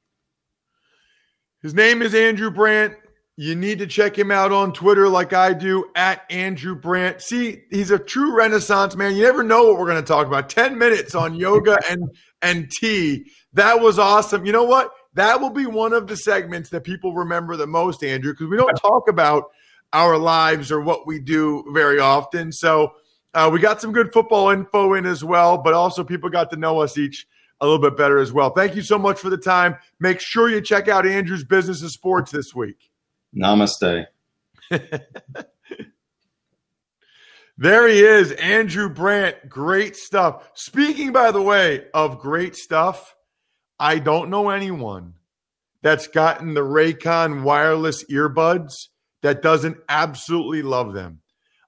His 1.60 1.74
name 1.74 2.02
is 2.02 2.14
Andrew 2.14 2.50
Brandt. 2.50 2.94
You 3.36 3.56
need 3.56 3.80
to 3.80 3.86
check 3.88 4.16
him 4.16 4.30
out 4.30 4.52
on 4.52 4.72
Twitter 4.72 5.08
like 5.08 5.32
I 5.32 5.54
do 5.54 5.86
at 5.96 6.22
Andrew 6.30 6.76
Brandt. 6.76 7.20
See, 7.20 7.62
he's 7.68 7.90
a 7.90 7.98
true 7.98 8.32
renaissance 8.36 8.94
man. 8.94 9.16
You 9.16 9.24
never 9.24 9.42
know 9.42 9.64
what 9.64 9.78
we're 9.78 9.88
going 9.88 10.02
to 10.02 10.06
talk 10.06 10.28
about. 10.28 10.48
10 10.48 10.78
minutes 10.78 11.16
on 11.16 11.34
yoga 11.34 11.78
and 11.90 12.08
and 12.42 12.70
tea. 12.70 13.26
That 13.54 13.80
was 13.80 13.98
awesome. 13.98 14.46
You 14.46 14.52
know 14.52 14.64
what? 14.64 14.92
That 15.14 15.40
will 15.40 15.50
be 15.50 15.66
one 15.66 15.92
of 15.92 16.06
the 16.06 16.16
segments 16.16 16.70
that 16.70 16.84
people 16.84 17.12
remember 17.14 17.56
the 17.56 17.66
most, 17.66 18.04
Andrew, 18.04 18.32
because 18.32 18.48
we 18.48 18.56
don't 18.56 18.76
talk 18.76 19.08
about 19.08 19.50
our 19.92 20.16
lives 20.16 20.70
or 20.70 20.80
what 20.80 21.06
we 21.06 21.18
do 21.18 21.64
very 21.72 21.98
often. 21.98 22.52
So 22.52 22.92
uh, 23.32 23.50
we 23.52 23.58
got 23.58 23.80
some 23.80 23.92
good 23.92 24.12
football 24.12 24.50
info 24.50 24.94
in 24.94 25.06
as 25.06 25.24
well, 25.24 25.58
but 25.58 25.74
also 25.74 26.04
people 26.04 26.30
got 26.30 26.50
to 26.50 26.56
know 26.56 26.80
us 26.80 26.98
each 26.98 27.26
a 27.60 27.66
little 27.66 27.80
bit 27.80 27.96
better 27.96 28.18
as 28.18 28.32
well. 28.32 28.50
Thank 28.50 28.76
you 28.76 28.82
so 28.82 28.98
much 28.98 29.18
for 29.18 29.30
the 29.30 29.38
time. 29.38 29.76
Make 29.98 30.20
sure 30.20 30.50
you 30.50 30.60
check 30.60 30.88
out 30.88 31.06
Andrew's 31.06 31.44
Business 31.44 31.82
of 31.82 31.90
Sports 31.90 32.30
this 32.30 32.54
week. 32.54 32.90
Namaste. 33.36 34.06
There 37.56 37.86
he 37.86 38.00
is, 38.00 38.32
Andrew 38.32 38.88
Brandt. 38.88 39.48
Great 39.48 39.94
stuff. 39.94 40.50
Speaking, 40.54 41.12
by 41.12 41.30
the 41.30 41.42
way, 41.42 41.86
of 41.94 42.18
great 42.18 42.56
stuff, 42.56 43.14
I 43.78 44.00
don't 44.00 44.28
know 44.28 44.50
anyone 44.50 45.14
that's 45.80 46.08
gotten 46.08 46.54
the 46.54 46.62
Raycon 46.62 47.44
wireless 47.44 48.02
earbuds 48.10 48.72
that 49.22 49.40
doesn't 49.40 49.76
absolutely 49.88 50.62
love 50.62 50.94
them. 50.94 51.20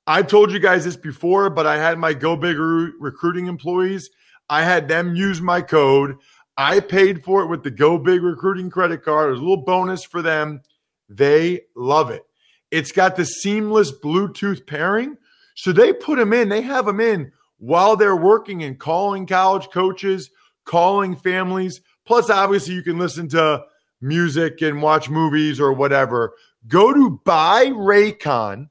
I've 0.08 0.26
told 0.26 0.50
you 0.50 0.58
guys 0.58 0.84
this 0.84 0.96
before, 0.96 1.50
but 1.50 1.66
I 1.66 1.76
had 1.76 1.98
my 1.98 2.14
Go 2.14 2.36
Big 2.36 2.58
Re- 2.58 2.92
recruiting 2.98 3.46
employees. 3.46 4.10
I 4.50 4.62
had 4.62 4.88
them 4.88 5.14
use 5.14 5.40
my 5.40 5.60
code. 5.60 6.16
I 6.56 6.80
paid 6.80 7.22
for 7.22 7.42
it 7.42 7.48
with 7.48 7.62
the 7.62 7.70
Go 7.70 7.96
Big 7.96 8.22
recruiting 8.22 8.70
credit 8.70 9.04
card. 9.04 9.28
It 9.28 9.32
was 9.32 9.40
a 9.40 9.42
little 9.42 9.64
bonus 9.64 10.04
for 10.04 10.20
them. 10.20 10.62
They 11.08 11.62
love 11.74 12.10
it. 12.10 12.22
It's 12.70 12.92
got 12.92 13.16
the 13.16 13.24
seamless 13.24 13.92
Bluetooth 13.92 14.66
pairing. 14.66 15.16
So 15.54 15.72
they 15.72 15.92
put 15.92 16.18
them 16.18 16.32
in, 16.32 16.48
they 16.48 16.62
have 16.62 16.86
them 16.86 17.00
in 17.00 17.32
while 17.58 17.96
they're 17.96 18.16
working 18.16 18.62
and 18.62 18.78
calling 18.78 19.26
college 19.26 19.68
coaches, 19.70 20.30
calling 20.64 21.16
families. 21.16 21.80
Plus, 22.04 22.28
obviously, 22.30 22.74
you 22.74 22.82
can 22.82 22.98
listen 22.98 23.28
to 23.30 23.64
music 24.00 24.60
and 24.62 24.82
watch 24.82 25.08
movies 25.08 25.58
or 25.60 25.72
whatever. 25.72 26.34
Go 26.68 26.92
to 26.92 27.20
buyraycon.com 27.24 28.68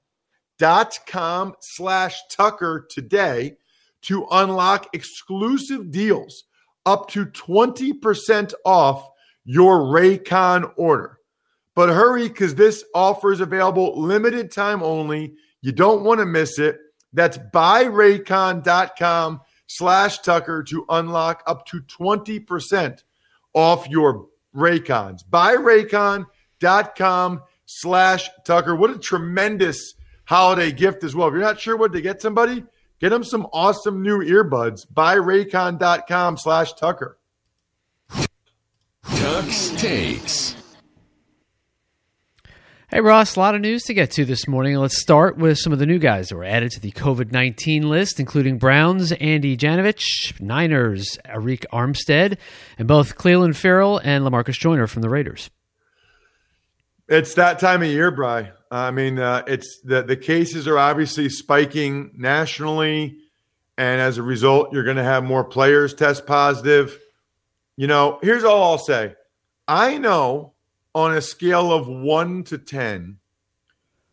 slash 1.60 2.22
Tucker 2.30 2.86
today 2.90 3.58
to 4.04 4.28
unlock 4.30 4.88
exclusive 4.94 5.90
deals 5.92 6.44
up 6.86 7.10
to 7.10 7.26
20% 7.26 8.54
off 8.64 9.10
your 9.44 9.80
Raycon 9.80 10.72
order. 10.78 11.18
But 11.76 11.90
hurry 11.90 12.30
because 12.30 12.56
this 12.56 12.84
offer 12.96 13.34
is 13.34 13.42
available 13.42 14.02
limited 14.02 14.52
time 14.52 14.82
only. 14.82 15.36
You 15.62 15.74
don't 15.74 16.04
want 16.04 16.22
to 16.22 16.26
miss 16.26 16.58
it. 16.58 16.80
That's 17.14 17.38
buyraycon.com 17.38 19.42
slash 19.68 20.20
Tucker 20.20 20.64
to 20.64 20.86
unlock 20.90 21.44
up 21.48 21.66
to 21.68 21.82
20% 21.82 23.04
off 23.54 23.90
your 23.90 24.28
Raycons. 24.56 25.22
Buyraycon.com 25.30 27.42
slash 27.66 28.30
Tucker. 28.46 28.76
What 28.76 28.92
a 28.92 28.98
tremendous 28.98 29.96
holiday 30.26 30.72
gift 30.72 31.04
as 31.04 31.16
well. 31.16 31.28
If 31.28 31.34
you're 31.34 31.42
not 31.42 31.60
sure 31.60 31.78
what 31.78 31.94
to 31.94 32.02
get 32.02 32.22
somebody, 32.22 32.64
get 33.00 33.10
them 33.10 33.24
some 33.24 33.48
awesome 33.54 34.02
new 34.02 34.20
earbuds. 34.20 34.86
Buyraycon.com 34.88 36.38
slash 36.38 36.74
Tucker. 36.74 37.18
Tuck's 39.04 39.70
Takes. 39.72 40.56
Hey, 42.96 43.02
Ross, 43.02 43.36
a 43.36 43.40
lot 43.42 43.56
of 43.56 43.60
news 43.60 43.84
to 43.84 43.94
get 43.94 44.12
to 44.12 44.24
this 44.24 44.48
morning. 44.48 44.78
Let's 44.78 45.02
start 45.02 45.36
with 45.36 45.58
some 45.58 45.74
of 45.74 45.80
the 45.80 45.86
new 45.86 46.00
guys 46.00 46.30
that 46.30 46.38
were 46.38 46.46
added 46.46 46.72
to 46.72 46.80
the 46.80 46.94
COVID 46.94 47.30
19 47.30 47.90
list, 47.90 48.22
including 48.22 48.58
Browns, 48.58 49.12
Andy 49.12 49.58
Janovich, 49.58 50.40
Niners, 50.40 51.18
Arik 51.26 51.66
Armstead, 51.74 52.38
and 52.78 52.88
both 52.88 53.18
Clelin 53.18 53.54
Ferrell 53.54 53.98
and 53.98 54.24
Lamarcus 54.24 54.58
Joyner 54.58 54.88
from 54.88 55.02
the 55.02 55.10
Raiders. 55.10 55.50
It's 57.10 57.34
that 57.34 57.60
time 57.60 57.82
of 57.82 57.90
year, 57.90 58.12
Bry. 58.12 58.54
I 58.72 58.92
mean, 58.92 59.20
uh, 59.20 59.44
it's 59.46 59.82
the 59.84 60.02
the 60.02 60.16
cases 60.16 60.66
are 60.66 60.78
obviously 60.78 61.28
spiking 61.28 62.12
nationally, 62.16 63.18
and 63.78 64.00
as 64.00 64.20
a 64.20 64.24
result, 64.24 64.72
you're 64.72 64.86
going 64.86 64.96
to 64.96 65.04
have 65.04 65.26
more 65.26 65.44
players 65.44 65.94
test 65.94 66.26
positive. 66.26 66.98
You 67.76 67.88
know, 67.88 68.20
here's 68.22 68.46
all 68.46 68.64
I'll 68.64 68.78
say: 68.78 69.16
I 69.68 69.98
know 69.98 70.55
on 70.96 71.16
a 71.16 71.22
scale 71.22 71.72
of 71.72 71.88
one 71.88 72.44
to 72.46 72.58
ten 72.58 73.18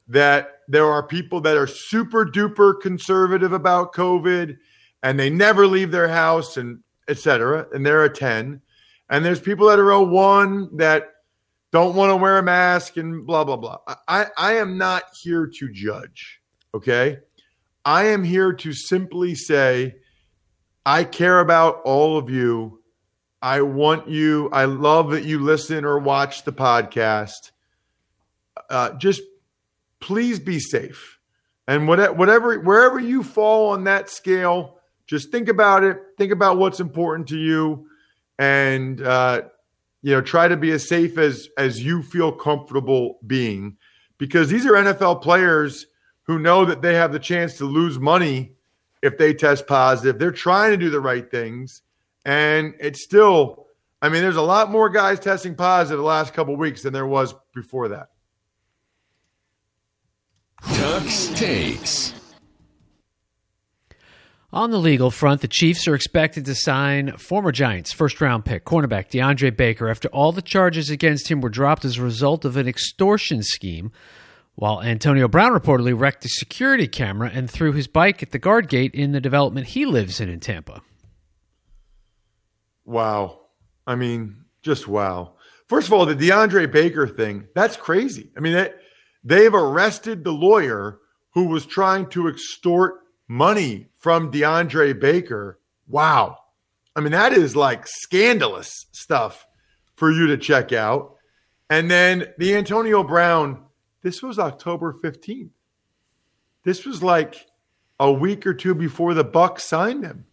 that 0.09 0.59
there 0.69 0.85
are 0.85 1.07
people 1.07 1.41
that 1.41 1.57
are 1.57 1.67
super 1.67 2.27
duper 2.27 2.79
conservative 2.79 3.53
about 3.53 3.95
COVID, 3.95 4.59
and 5.03 5.19
they 5.19 5.31
never 5.31 5.67
leave 5.67 5.91
their 5.93 6.09
house, 6.09 6.57
and 6.57 6.81
et 7.09 7.19
cetera, 7.19 7.67
and 7.73 7.87
they're 7.87 8.05
a 8.05 8.13
ten. 8.13 8.61
And 9.09 9.25
there's 9.25 9.41
people 9.41 9.69
that 9.69 9.79
are 9.79 9.93
a 9.93 10.03
one 10.03 10.77
that 10.77 11.09
don't 11.71 11.95
want 11.95 12.11
to 12.11 12.17
wear 12.17 12.39
a 12.39 12.43
mask 12.43 12.97
and 12.97 13.27
blah 13.27 13.45
blah 13.45 13.57
blah. 13.57 13.79
I 14.09 14.27
I 14.37 14.55
am 14.55 14.77
not 14.77 15.05
here 15.23 15.47
to 15.47 15.73
judge. 15.73 16.41
Okay, 16.75 17.19
I 17.85 18.07
am 18.07 18.25
here 18.25 18.53
to 18.53 18.73
simply 18.73 19.35
say, 19.35 19.95
I 20.85 21.05
care 21.05 21.41
about 21.41 21.81
all 21.85 22.19
of 22.19 22.29
you. 22.29 22.82
I 23.43 23.63
want 23.63 24.09
you. 24.09 24.49
I 24.53 24.67
love 24.67 25.11
that 25.11 25.25
you 25.25 25.41
listen 25.41 25.85
or 25.85 25.99
watch 25.99 26.45
the 26.45 26.53
podcast. 26.53 27.51
Uh, 28.71 28.93
just 28.93 29.21
please 30.01 30.39
be 30.39 30.61
safe. 30.61 31.19
And 31.67 31.89
whatever, 31.89 32.13
whatever, 32.13 32.61
wherever 32.61 33.01
you 33.01 33.23
fall 33.25 33.71
on 33.71 33.85
that 33.85 34.09
scale, 34.09 34.79
just 35.07 35.31
think 35.33 35.49
about 35.49 35.83
it. 35.83 35.99
Think 36.17 36.33
about 36.33 36.57
what's 36.57 36.81
important 36.81 37.29
to 37.29 37.37
you, 37.39 37.87
and 38.39 39.03
uh, 39.03 39.43
you 40.03 40.13
know, 40.13 40.21
try 40.21 40.49
to 40.49 40.57
be 40.57 40.71
as 40.71 40.89
safe 40.89 41.19
as 41.19 41.49
as 41.59 41.85
you 41.85 42.03
feel 42.03 42.33
comfortable 42.33 43.19
being, 43.27 43.77
because 44.19 44.49
these 44.49 44.67
are 44.67 44.73
NFL 44.73 45.23
players 45.23 45.87
who 46.25 46.39
know 46.39 46.65
that 46.65 46.83
they 46.83 46.95
have 46.95 47.13
the 47.13 47.19
chance 47.19 47.59
to 47.59 47.65
lose 47.65 47.99
money 47.99 48.53
if 49.03 49.19
they 49.19 49.35
test 49.35 49.67
positive. 49.67 50.19
They're 50.19 50.31
trying 50.31 50.71
to 50.71 50.77
do 50.77 50.91
the 50.91 51.01
right 51.01 51.29
things, 51.31 51.83
and 52.25 52.75
it's 52.81 53.03
still. 53.03 53.67
I 54.01 54.09
mean, 54.09 54.23
there's 54.23 54.37
a 54.37 54.43
lot 54.43 54.71
more 54.71 54.89
guys 54.89 55.21
testing 55.21 55.55
positive 55.55 55.99
the 55.99 56.05
last 56.05 56.35
couple 56.35 56.57
weeks 56.57 56.83
than 56.83 56.93
there 56.93 57.07
was 57.07 57.35
before 57.55 57.89
that. 57.89 58.09
Tuck's 60.75 61.29
takes. 61.29 62.13
On 64.53 64.71
the 64.71 64.79
legal 64.79 65.11
front, 65.11 65.41
the 65.41 65.49
Chiefs 65.49 65.89
are 65.89 65.95
expected 65.95 66.45
to 66.45 66.55
sign 66.55 67.17
former 67.17 67.53
Giants 67.53 67.91
first 67.93 68.21
round 68.21 68.45
pick 68.45 68.67
cornerback 68.67 69.09
DeAndre 69.09 69.57
Baker 69.57 69.89
after 69.89 70.09
all 70.09 70.31
the 70.31 70.43
charges 70.43 70.91
against 70.91 71.31
him 71.31 71.41
were 71.41 71.49
dropped 71.49 71.87
as 71.87 71.97
a 71.97 72.03
result 72.03 72.45
of 72.45 72.59
an 72.59 72.69
extortion 72.69 73.43
scheme. 73.43 73.93
While 74.55 74.83
Antonio 74.83 75.27
Brown 75.27 75.59
reportedly 75.59 75.99
wrecked 75.99 76.27
a 76.27 76.29
security 76.29 76.87
camera 76.87 77.31
and 77.33 77.51
threw 77.51 77.73
his 77.73 77.87
bike 77.87 78.23
at 78.23 78.33
the 78.33 78.39
guard 78.39 78.69
gate 78.69 78.95
in 78.95 79.13
the 79.13 79.21
development 79.21 79.69
he 79.69 79.87
lives 79.87 80.21
in 80.21 80.29
in 80.29 80.41
Tampa. 80.41 80.83
Wow. 82.85 83.41
I 83.87 83.95
mean, 83.95 84.45
just 84.63 84.89
wow. 84.89 85.35
First 85.67 85.87
of 85.87 85.93
all, 85.93 86.07
the 86.07 86.15
DeAndre 86.15 86.71
Baker 86.71 87.07
thing, 87.07 87.49
that's 87.55 87.77
crazy. 87.77 88.31
I 88.37 88.41
mean, 88.41 88.69
they've 89.25 89.55
arrested 89.55 90.25
the 90.25 90.33
lawyer 90.33 90.99
who 91.31 91.47
was 91.47 91.65
trying 91.65 92.09
to 92.11 92.29
extort 92.29 93.01
money 93.27 93.89
from 93.99 94.31
DeAndre 94.31 94.99
Baker. 94.99 95.59
Wow. 95.89 96.39
I 96.95 97.01
mean, 97.01 97.13
that 97.13 97.33
is 97.33 97.57
like 97.57 97.87
scandalous 97.87 98.87
stuff 98.93 99.47
for 99.95 100.11
you 100.11 100.27
to 100.27 100.37
check 100.37 100.73
out. 100.73 101.17
And 101.71 101.91
then 101.91 102.27
the 102.37 102.55
Antonio 102.55 103.03
Brown, 103.03 103.65
this 104.03 104.23
was 104.23 104.39
October 104.39 104.93
15th. 104.93 105.51
This 106.65 106.85
was 106.85 107.03
like 107.03 107.47
a 107.99 108.13
week 108.13 108.47
or 108.47 108.53
two 108.53 108.75
before 108.75 109.15
the 109.15 109.25
Bucs 109.25 109.61
signed 109.61 110.05
him. 110.05 110.27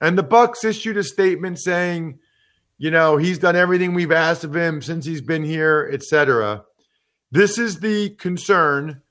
And 0.00 0.18
the 0.18 0.24
Bucs 0.24 0.64
issued 0.64 0.96
a 0.96 1.04
statement 1.04 1.58
saying, 1.58 2.18
you 2.78 2.90
know, 2.90 3.16
he's 3.16 3.38
done 3.38 3.56
everything 3.56 3.94
we've 3.94 4.12
asked 4.12 4.44
of 4.44 4.54
him 4.54 4.82
since 4.82 5.06
he's 5.06 5.22
been 5.22 5.44
here, 5.44 5.88
etc. 5.92 6.64
This 7.30 7.58
is 7.58 7.80
the 7.80 8.10
concern 8.10 9.02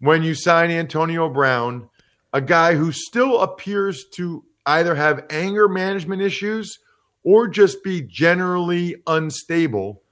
when 0.00 0.24
you 0.24 0.34
sign 0.34 0.70
Antonio 0.70 1.28
Brown, 1.28 1.88
a 2.32 2.40
guy 2.40 2.74
who 2.74 2.90
still 2.90 3.40
appears 3.40 4.04
to 4.14 4.44
either 4.66 4.94
have 4.94 5.24
anger 5.30 5.68
management 5.68 6.22
issues 6.22 6.78
or 7.22 7.46
just 7.46 7.84
be 7.84 8.02
generally 8.02 8.96
unstable. 9.06 10.02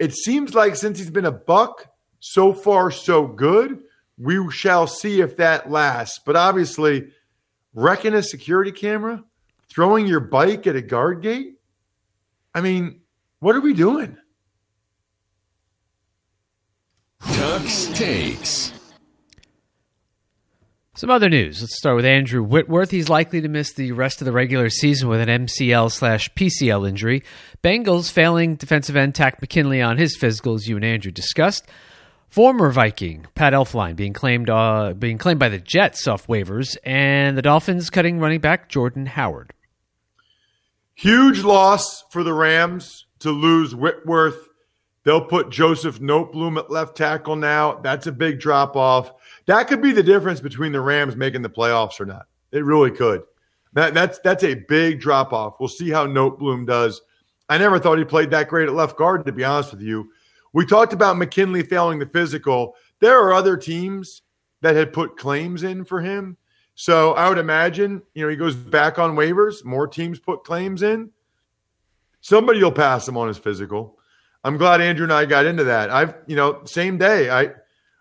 It 0.00 0.14
seems 0.14 0.54
like 0.54 0.74
since 0.74 0.98
he's 0.98 1.10
been 1.10 1.24
a 1.24 1.32
buck, 1.32 1.86
so 2.18 2.52
far 2.52 2.90
so 2.90 3.26
good. 3.26 3.82
We 4.18 4.50
shall 4.50 4.86
see 4.86 5.20
if 5.20 5.36
that 5.38 5.70
lasts. 5.70 6.20
But 6.24 6.36
obviously, 6.36 7.12
wrecking 7.72 8.14
a 8.14 8.22
security 8.22 8.72
camera, 8.72 9.24
throwing 9.70 10.06
your 10.06 10.20
bike 10.20 10.66
at 10.66 10.76
a 10.76 10.82
guard 10.82 11.22
gate. 11.22 11.54
I 12.54 12.60
mean, 12.60 13.00
what 13.38 13.56
are 13.56 13.60
we 13.60 13.72
doing? 13.72 14.16
Tuck's 17.22 17.86
takes. 17.88 18.72
Some 20.94 21.08
other 21.08 21.30
news. 21.30 21.62
Let's 21.62 21.78
start 21.78 21.96
with 21.96 22.04
Andrew 22.04 22.42
Whitworth. 22.42 22.90
He's 22.90 23.08
likely 23.08 23.40
to 23.40 23.48
miss 23.48 23.72
the 23.72 23.92
rest 23.92 24.20
of 24.20 24.26
the 24.26 24.32
regular 24.32 24.68
season 24.68 25.08
with 25.08 25.26
an 25.26 25.46
MCL 25.46 25.90
slash 25.92 26.28
PCL 26.34 26.86
injury. 26.86 27.22
Bengals 27.64 28.12
failing 28.12 28.56
defensive 28.56 28.96
end 28.96 29.14
Takk 29.14 29.40
McKinley 29.40 29.80
on 29.80 29.96
his 29.96 30.18
physicals. 30.18 30.66
you 30.66 30.76
and 30.76 30.84
Andrew 30.84 31.10
discussed. 31.10 31.66
Former 32.28 32.70
Viking 32.70 33.26
Pat 33.34 33.54
Elflein 33.54 33.96
being 33.96 34.12
claimed 34.12 34.50
uh, 34.50 34.92
being 34.92 35.16
claimed 35.16 35.40
by 35.40 35.48
the 35.48 35.58
Jets 35.58 36.06
off 36.06 36.26
waivers, 36.26 36.76
and 36.84 37.36
the 37.36 37.42
Dolphins 37.42 37.88
cutting 37.88 38.20
running 38.20 38.40
back 38.40 38.68
Jordan 38.68 39.06
Howard. 39.06 39.52
Huge 41.00 41.44
loss 41.44 42.04
for 42.10 42.22
the 42.22 42.34
Rams 42.34 43.06
to 43.20 43.30
lose 43.30 43.74
Whitworth. 43.74 44.50
They'll 45.02 45.24
put 45.24 45.48
Joseph 45.48 45.98
Noteboom 45.98 46.58
at 46.58 46.70
left 46.70 46.94
tackle 46.94 47.36
now. 47.36 47.80
That's 47.80 48.06
a 48.06 48.12
big 48.12 48.38
drop 48.38 48.76
off. 48.76 49.10
That 49.46 49.66
could 49.66 49.80
be 49.80 49.92
the 49.92 50.02
difference 50.02 50.40
between 50.40 50.72
the 50.72 50.80
Rams 50.82 51.16
making 51.16 51.40
the 51.40 51.48
playoffs 51.48 52.00
or 52.00 52.04
not. 52.04 52.26
It 52.52 52.66
really 52.66 52.90
could. 52.90 53.22
That, 53.72 53.94
that's 53.94 54.18
that's 54.18 54.44
a 54.44 54.56
big 54.68 55.00
drop 55.00 55.32
off. 55.32 55.54
We'll 55.58 55.70
see 55.70 55.88
how 55.88 56.06
Noteboom 56.06 56.66
does. 56.66 57.00
I 57.48 57.56
never 57.56 57.78
thought 57.78 57.96
he 57.96 58.04
played 58.04 58.32
that 58.32 58.48
great 58.48 58.68
at 58.68 58.74
left 58.74 58.98
guard, 58.98 59.24
to 59.24 59.32
be 59.32 59.42
honest 59.42 59.70
with 59.70 59.80
you. 59.80 60.10
We 60.52 60.66
talked 60.66 60.92
about 60.92 61.16
McKinley 61.16 61.62
failing 61.62 61.98
the 61.98 62.04
physical. 62.04 62.74
There 62.98 63.18
are 63.18 63.32
other 63.32 63.56
teams 63.56 64.20
that 64.60 64.76
had 64.76 64.92
put 64.92 65.16
claims 65.16 65.62
in 65.62 65.86
for 65.86 66.02
him. 66.02 66.36
So 66.80 67.12
I 67.12 67.28
would 67.28 67.36
imagine, 67.36 68.00
you 68.14 68.22
know, 68.22 68.30
he 68.30 68.36
goes 68.36 68.56
back 68.56 68.98
on 68.98 69.14
waivers. 69.14 69.66
More 69.66 69.86
teams 69.86 70.18
put 70.18 70.44
claims 70.44 70.82
in. 70.82 71.10
Somebody 72.22 72.62
will 72.62 72.72
pass 72.72 73.06
him 73.06 73.18
on 73.18 73.28
his 73.28 73.36
physical. 73.36 73.98
I'm 74.44 74.56
glad 74.56 74.80
Andrew 74.80 75.04
and 75.04 75.12
I 75.12 75.26
got 75.26 75.44
into 75.44 75.64
that. 75.64 75.90
I've, 75.90 76.14
you 76.26 76.36
know, 76.36 76.62
same 76.64 76.96
day, 76.96 77.28
I 77.28 77.50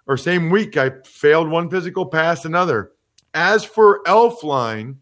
or 0.08 0.16
same 0.16 0.50
week, 0.50 0.78
I 0.78 0.92
failed 1.04 1.50
one 1.50 1.70
physical, 1.70 2.06
passed 2.06 2.46
another. 2.46 2.94
As 3.34 3.66
for 3.66 4.02
Elflein, 4.06 4.96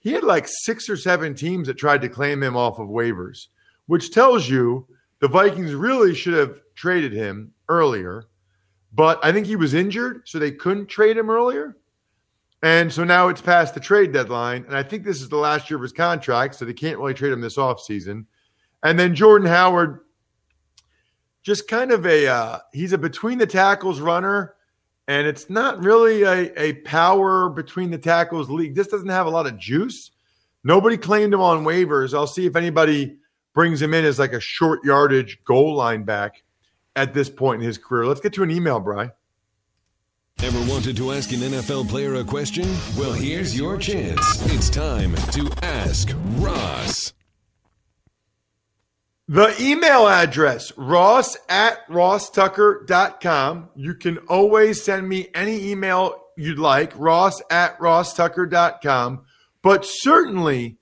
he 0.00 0.12
had 0.12 0.22
like 0.22 0.46
six 0.46 0.90
or 0.90 0.98
seven 0.98 1.34
teams 1.34 1.66
that 1.68 1.78
tried 1.78 2.02
to 2.02 2.10
claim 2.10 2.42
him 2.42 2.58
off 2.58 2.78
of 2.78 2.88
waivers, 2.88 3.46
which 3.86 4.12
tells 4.12 4.50
you 4.50 4.86
the 5.20 5.28
Vikings 5.28 5.72
really 5.72 6.14
should 6.14 6.34
have 6.34 6.60
traded 6.74 7.14
him 7.14 7.54
earlier. 7.70 8.24
But 8.92 9.18
I 9.24 9.32
think 9.32 9.46
he 9.46 9.56
was 9.56 9.72
injured, 9.72 10.28
so 10.28 10.38
they 10.38 10.52
couldn't 10.52 10.88
trade 10.88 11.16
him 11.16 11.30
earlier. 11.30 11.77
And 12.62 12.92
so 12.92 13.04
now 13.04 13.28
it's 13.28 13.40
past 13.40 13.74
the 13.74 13.80
trade 13.80 14.12
deadline. 14.12 14.64
And 14.66 14.76
I 14.76 14.82
think 14.82 15.04
this 15.04 15.22
is 15.22 15.28
the 15.28 15.36
last 15.36 15.70
year 15.70 15.76
of 15.76 15.82
his 15.82 15.92
contract, 15.92 16.56
so 16.56 16.64
they 16.64 16.72
can't 16.72 16.98
really 16.98 17.14
trade 17.14 17.32
him 17.32 17.40
this 17.40 17.56
offseason. 17.56 18.26
And 18.82 18.98
then 18.98 19.14
Jordan 19.14 19.48
Howard, 19.48 20.00
just 21.42 21.68
kind 21.68 21.92
of 21.92 22.04
a 22.04 22.26
uh, 22.26 22.58
he's 22.72 22.92
a 22.92 22.98
between 22.98 23.38
the 23.38 23.46
tackles 23.46 24.00
runner, 24.00 24.54
and 25.06 25.26
it's 25.26 25.48
not 25.48 25.82
really 25.82 26.22
a, 26.22 26.52
a 26.60 26.72
power 26.82 27.48
between 27.48 27.90
the 27.90 27.98
tackles 27.98 28.50
league. 28.50 28.74
This 28.74 28.88
doesn't 28.88 29.08
have 29.08 29.26
a 29.26 29.30
lot 29.30 29.46
of 29.46 29.56
juice. 29.56 30.10
Nobody 30.64 30.96
claimed 30.96 31.32
him 31.32 31.40
on 31.40 31.64
waivers. 31.64 32.12
I'll 32.12 32.26
see 32.26 32.44
if 32.44 32.56
anybody 32.56 33.16
brings 33.54 33.80
him 33.80 33.94
in 33.94 34.04
as 34.04 34.18
like 34.18 34.32
a 34.32 34.40
short 34.40 34.84
yardage 34.84 35.42
goal 35.44 35.74
line 35.74 36.02
back 36.02 36.42
at 36.96 37.14
this 37.14 37.30
point 37.30 37.62
in 37.62 37.66
his 37.66 37.78
career. 37.78 38.06
Let's 38.06 38.20
get 38.20 38.32
to 38.34 38.42
an 38.42 38.50
email, 38.50 38.80
Bry. 38.80 39.10
Ever 40.40 40.60
wanted 40.70 40.96
to 40.98 41.12
ask 41.12 41.32
an 41.32 41.40
NFL 41.40 41.88
player 41.88 42.14
a 42.14 42.24
question? 42.24 42.64
Well, 42.96 43.12
here's 43.12 43.58
your 43.58 43.76
chance. 43.76 44.20
It's 44.52 44.70
time 44.70 45.16
to 45.32 45.50
ask 45.62 46.10
Ross. 46.36 47.12
The 49.26 49.52
email 49.60 50.06
address, 50.06 50.72
ross 50.78 51.36
at 51.48 51.86
rosstucker.com. 51.88 53.70
You 53.74 53.94
can 53.94 54.18
always 54.28 54.82
send 54.84 55.08
me 55.08 55.26
any 55.34 55.70
email 55.70 56.24
you'd 56.36 56.60
like, 56.60 56.92
ross 56.96 57.42
at 57.50 57.76
rosstucker.com. 57.80 59.24
But 59.60 59.84
certainly, 59.84 60.78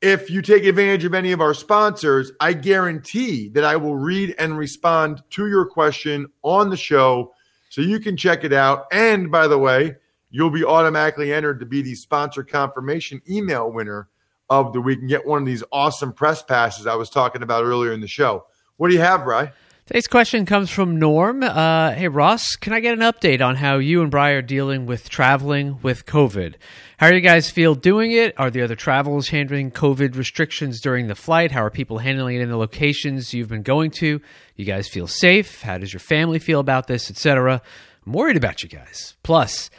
if 0.00 0.30
you 0.30 0.40
take 0.40 0.64
advantage 0.64 1.04
of 1.04 1.14
any 1.14 1.32
of 1.32 1.40
our 1.40 1.52
sponsors, 1.52 2.30
I 2.40 2.52
guarantee 2.52 3.48
that 3.50 3.64
I 3.64 3.74
will 3.74 3.96
read 3.96 4.36
and 4.38 4.56
respond 4.56 5.24
to 5.30 5.48
your 5.48 5.66
question 5.66 6.28
on 6.42 6.70
the 6.70 6.76
show 6.76 7.34
so 7.70 7.80
you 7.80 8.00
can 8.00 8.16
check 8.16 8.44
it 8.44 8.52
out. 8.52 8.86
And 8.92 9.30
by 9.30 9.46
the 9.46 9.56
way, 9.56 9.96
you'll 10.28 10.50
be 10.50 10.64
automatically 10.64 11.32
entered 11.32 11.60
to 11.60 11.66
be 11.66 11.80
the 11.80 11.94
sponsor 11.94 12.44
confirmation 12.44 13.22
email 13.30 13.72
winner 13.72 14.08
of 14.50 14.72
the 14.72 14.80
week 14.80 14.98
and 14.98 15.08
get 15.08 15.24
one 15.24 15.40
of 15.40 15.46
these 15.46 15.62
awesome 15.72 16.12
press 16.12 16.42
passes 16.42 16.86
I 16.86 16.96
was 16.96 17.08
talking 17.08 17.42
about 17.42 17.64
earlier 17.64 17.92
in 17.92 18.00
the 18.00 18.08
show. 18.08 18.44
What 18.76 18.88
do 18.88 18.94
you 18.94 19.00
have, 19.00 19.24
Bry? 19.24 19.52
Today's 19.90 20.06
question 20.06 20.46
comes 20.46 20.70
from 20.70 21.00
Norm. 21.00 21.42
Uh, 21.42 21.90
hey, 21.94 22.06
Ross, 22.06 22.54
can 22.54 22.72
I 22.72 22.78
get 22.78 22.96
an 22.96 23.00
update 23.00 23.44
on 23.44 23.56
how 23.56 23.78
you 23.78 24.02
and 24.02 24.08
Bry 24.08 24.30
are 24.30 24.40
dealing 24.40 24.86
with 24.86 25.10
traveling 25.10 25.80
with 25.82 26.06
COVID? 26.06 26.54
How 26.98 27.08
do 27.08 27.16
you 27.16 27.20
guys 27.20 27.50
feel 27.50 27.74
doing 27.74 28.12
it? 28.12 28.32
Are 28.38 28.52
the 28.52 28.62
other 28.62 28.76
travelers 28.76 29.30
handling 29.30 29.72
COVID 29.72 30.16
restrictions 30.16 30.80
during 30.80 31.08
the 31.08 31.16
flight? 31.16 31.50
How 31.50 31.64
are 31.64 31.70
people 31.70 31.98
handling 31.98 32.36
it 32.36 32.40
in 32.40 32.50
the 32.50 32.56
locations 32.56 33.34
you've 33.34 33.48
been 33.48 33.64
going 33.64 33.90
to? 33.98 34.20
You 34.54 34.64
guys 34.64 34.86
feel 34.86 35.08
safe? 35.08 35.62
How 35.62 35.76
does 35.76 35.92
your 35.92 35.98
family 35.98 36.38
feel 36.38 36.60
about 36.60 36.86
this, 36.86 37.10
etc.? 37.10 37.60
I'm 38.06 38.12
worried 38.12 38.36
about 38.36 38.62
you 38.62 38.68
guys. 38.68 39.16
Plus, 39.24 39.70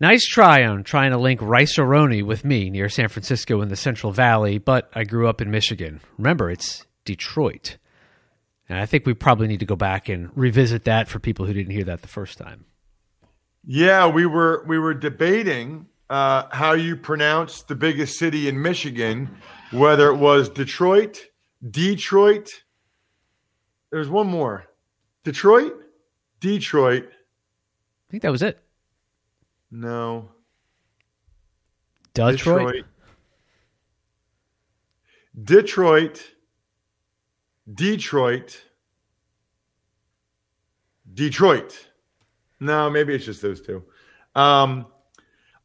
Nice 0.00 0.24
try 0.24 0.64
on 0.64 0.82
trying 0.82 1.10
to 1.10 1.18
link 1.18 1.42
Rice-A-Roni 1.42 2.24
with 2.24 2.42
me 2.42 2.70
near 2.70 2.88
San 2.88 3.08
Francisco 3.08 3.60
in 3.60 3.68
the 3.68 3.76
Central 3.76 4.12
Valley, 4.12 4.56
but 4.56 4.88
I 4.94 5.04
grew 5.04 5.28
up 5.28 5.42
in 5.42 5.50
Michigan. 5.50 6.00
Remember, 6.16 6.50
it's 6.50 6.86
Detroit. 7.04 7.76
And 8.68 8.78
I 8.78 8.86
think 8.86 9.06
we 9.06 9.14
probably 9.14 9.46
need 9.46 9.60
to 9.60 9.66
go 9.66 9.76
back 9.76 10.08
and 10.08 10.30
revisit 10.36 10.84
that 10.84 11.08
for 11.08 11.18
people 11.18 11.46
who 11.46 11.52
didn't 11.52 11.72
hear 11.72 11.84
that 11.84 12.02
the 12.02 12.08
first 12.08 12.36
time. 12.36 12.66
Yeah, 13.64 14.06
we 14.06 14.26
were 14.26 14.64
we 14.66 14.78
were 14.78 14.94
debating 14.94 15.86
uh, 16.10 16.44
how 16.50 16.72
you 16.72 16.96
pronounce 16.96 17.62
the 17.62 17.74
biggest 17.74 18.18
city 18.18 18.48
in 18.48 18.60
Michigan, 18.60 19.36
whether 19.72 20.08
it 20.08 20.16
was 20.16 20.48
Detroit, 20.48 21.26
Detroit. 21.70 22.62
There's 23.90 24.08
one 24.08 24.26
more, 24.26 24.66
Detroit, 25.24 25.74
Detroit. 26.40 27.08
I 27.08 28.10
think 28.10 28.22
that 28.22 28.32
was 28.32 28.42
it. 28.42 28.58
No, 29.70 30.30
Detroit. 32.14 32.36
Detroit, 32.58 32.84
Detroit, 35.44 36.30
Detroit. 37.74 38.62
Detroit. 41.14 41.88
No, 42.60 42.90
maybe 42.90 43.14
it's 43.14 43.24
just 43.24 43.42
those 43.42 43.60
two. 43.60 43.84
Um, 44.34 44.86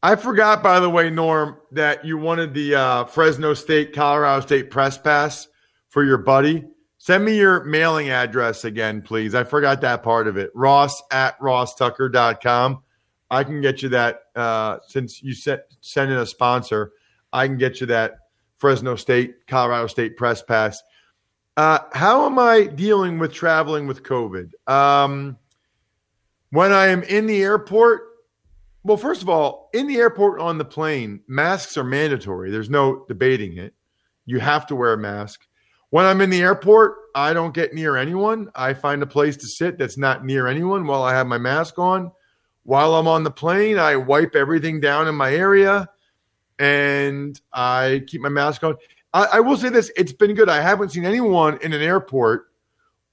I 0.02 0.16
forgot, 0.16 0.62
by 0.62 0.80
the 0.80 0.90
way, 0.90 1.08
Norm, 1.10 1.56
that 1.72 2.04
you 2.04 2.18
wanted 2.18 2.52
the 2.52 2.74
uh, 2.74 3.04
Fresno 3.04 3.54
State, 3.54 3.94
Colorado 3.94 4.42
State 4.42 4.70
press 4.70 4.98
pass 4.98 5.48
for 5.88 6.04
your 6.04 6.18
buddy. 6.18 6.64
Send 6.98 7.24
me 7.24 7.36
your 7.36 7.64
mailing 7.64 8.10
address 8.10 8.64
again, 8.64 9.02
please. 9.02 9.34
I 9.34 9.44
forgot 9.44 9.80
that 9.80 10.02
part 10.02 10.26
of 10.26 10.36
it. 10.36 10.50
Ross 10.54 11.02
at 11.10 11.38
rosstucker.com. 11.38 12.82
I 13.30 13.44
can 13.44 13.60
get 13.60 13.82
you 13.82 13.88
that 13.90 14.20
uh, 14.34 14.78
since 14.86 15.22
you 15.22 15.34
sent, 15.34 15.62
send 15.80 16.10
in 16.10 16.18
a 16.18 16.26
sponsor. 16.26 16.92
I 17.32 17.46
can 17.46 17.56
get 17.56 17.80
you 17.80 17.86
that 17.88 18.16
Fresno 18.58 18.96
State, 18.96 19.46
Colorado 19.46 19.86
State 19.86 20.16
press 20.16 20.42
pass. 20.42 20.82
Uh, 21.56 21.78
how 21.92 22.26
am 22.26 22.38
I 22.38 22.64
dealing 22.64 23.18
with 23.18 23.32
traveling 23.32 23.86
with 23.86 24.02
COVID? 24.02 24.50
Um, 24.68 25.38
when 26.50 26.72
I 26.72 26.88
am 26.88 27.02
in 27.04 27.26
the 27.26 27.42
airport, 27.42 28.02
well, 28.82 28.96
first 28.96 29.22
of 29.22 29.28
all, 29.28 29.70
in 29.72 29.86
the 29.86 29.96
airport 29.96 30.40
on 30.40 30.58
the 30.58 30.64
plane, 30.64 31.20
masks 31.28 31.76
are 31.76 31.84
mandatory. 31.84 32.50
There's 32.50 32.70
no 32.70 33.04
debating 33.06 33.56
it. 33.58 33.74
You 34.26 34.40
have 34.40 34.66
to 34.66 34.76
wear 34.76 34.92
a 34.92 34.98
mask. 34.98 35.46
When 35.90 36.04
I'm 36.04 36.20
in 36.20 36.30
the 36.30 36.42
airport, 36.42 36.96
I 37.14 37.32
don't 37.32 37.54
get 37.54 37.72
near 37.72 37.96
anyone. 37.96 38.50
I 38.54 38.74
find 38.74 39.02
a 39.02 39.06
place 39.06 39.36
to 39.38 39.46
sit 39.46 39.78
that's 39.78 39.96
not 39.96 40.24
near 40.24 40.48
anyone 40.48 40.86
while 40.86 41.04
I 41.04 41.14
have 41.14 41.28
my 41.28 41.38
mask 41.38 41.78
on. 41.78 42.10
While 42.64 42.94
I'm 42.94 43.06
on 43.06 43.22
the 43.22 43.30
plane, 43.30 43.78
I 43.78 43.94
wipe 43.96 44.34
everything 44.34 44.80
down 44.80 45.06
in 45.06 45.14
my 45.14 45.32
area 45.32 45.88
and 46.58 47.40
I 47.52 48.02
keep 48.06 48.20
my 48.20 48.28
mask 48.28 48.64
on. 48.64 48.76
I, 49.14 49.24
I 49.34 49.40
will 49.40 49.56
say 49.56 49.70
this 49.70 49.90
it's 49.96 50.12
been 50.12 50.34
good. 50.34 50.50
I 50.50 50.60
haven't 50.60 50.90
seen 50.90 51.06
anyone 51.06 51.58
in 51.62 51.72
an 51.72 51.80
airport 51.80 52.48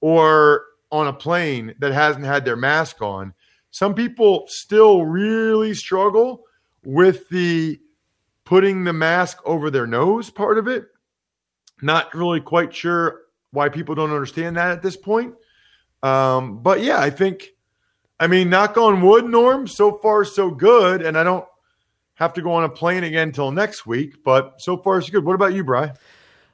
or 0.02 0.64
on 0.90 1.06
a 1.06 1.12
plane 1.12 1.74
that 1.78 1.92
hasn't 1.92 2.26
had 2.26 2.44
their 2.44 2.56
mask 2.56 3.00
on. 3.00 3.32
Some 3.70 3.94
people 3.94 4.44
still 4.48 5.06
really 5.06 5.72
struggle 5.72 6.44
with 6.84 7.28
the 7.30 7.80
putting 8.44 8.84
the 8.84 8.92
mask 8.92 9.38
over 9.46 9.70
their 9.70 9.86
nose 9.86 10.28
part 10.28 10.58
of 10.58 10.68
it. 10.68 10.88
Not 11.80 12.12
really 12.14 12.40
quite 12.40 12.74
sure 12.74 13.22
why 13.52 13.70
people 13.70 13.94
don't 13.94 14.10
understand 14.10 14.56
that 14.56 14.72
at 14.72 14.82
this 14.82 14.96
point. 14.96 15.34
Um, 16.02 16.58
but 16.58 16.82
yeah, 16.82 17.00
I 17.00 17.10
think, 17.10 17.50
I 18.20 18.26
mean, 18.26 18.50
knock 18.50 18.76
on 18.76 19.00
wood, 19.00 19.24
Norm, 19.24 19.66
so 19.66 19.98
far 19.98 20.24
so 20.24 20.50
good. 20.50 21.00
And 21.00 21.16
I 21.16 21.22
don't 21.22 21.46
have 22.14 22.34
to 22.34 22.42
go 22.42 22.52
on 22.52 22.64
a 22.64 22.68
plane 22.68 23.04
again 23.04 23.28
until 23.28 23.50
next 23.50 23.86
week, 23.86 24.22
but 24.24 24.54
so 24.58 24.76
far 24.76 24.98
it's 24.98 25.10
good. 25.10 25.24
What 25.24 25.34
about 25.34 25.54
you, 25.54 25.64
Bry? 25.64 25.92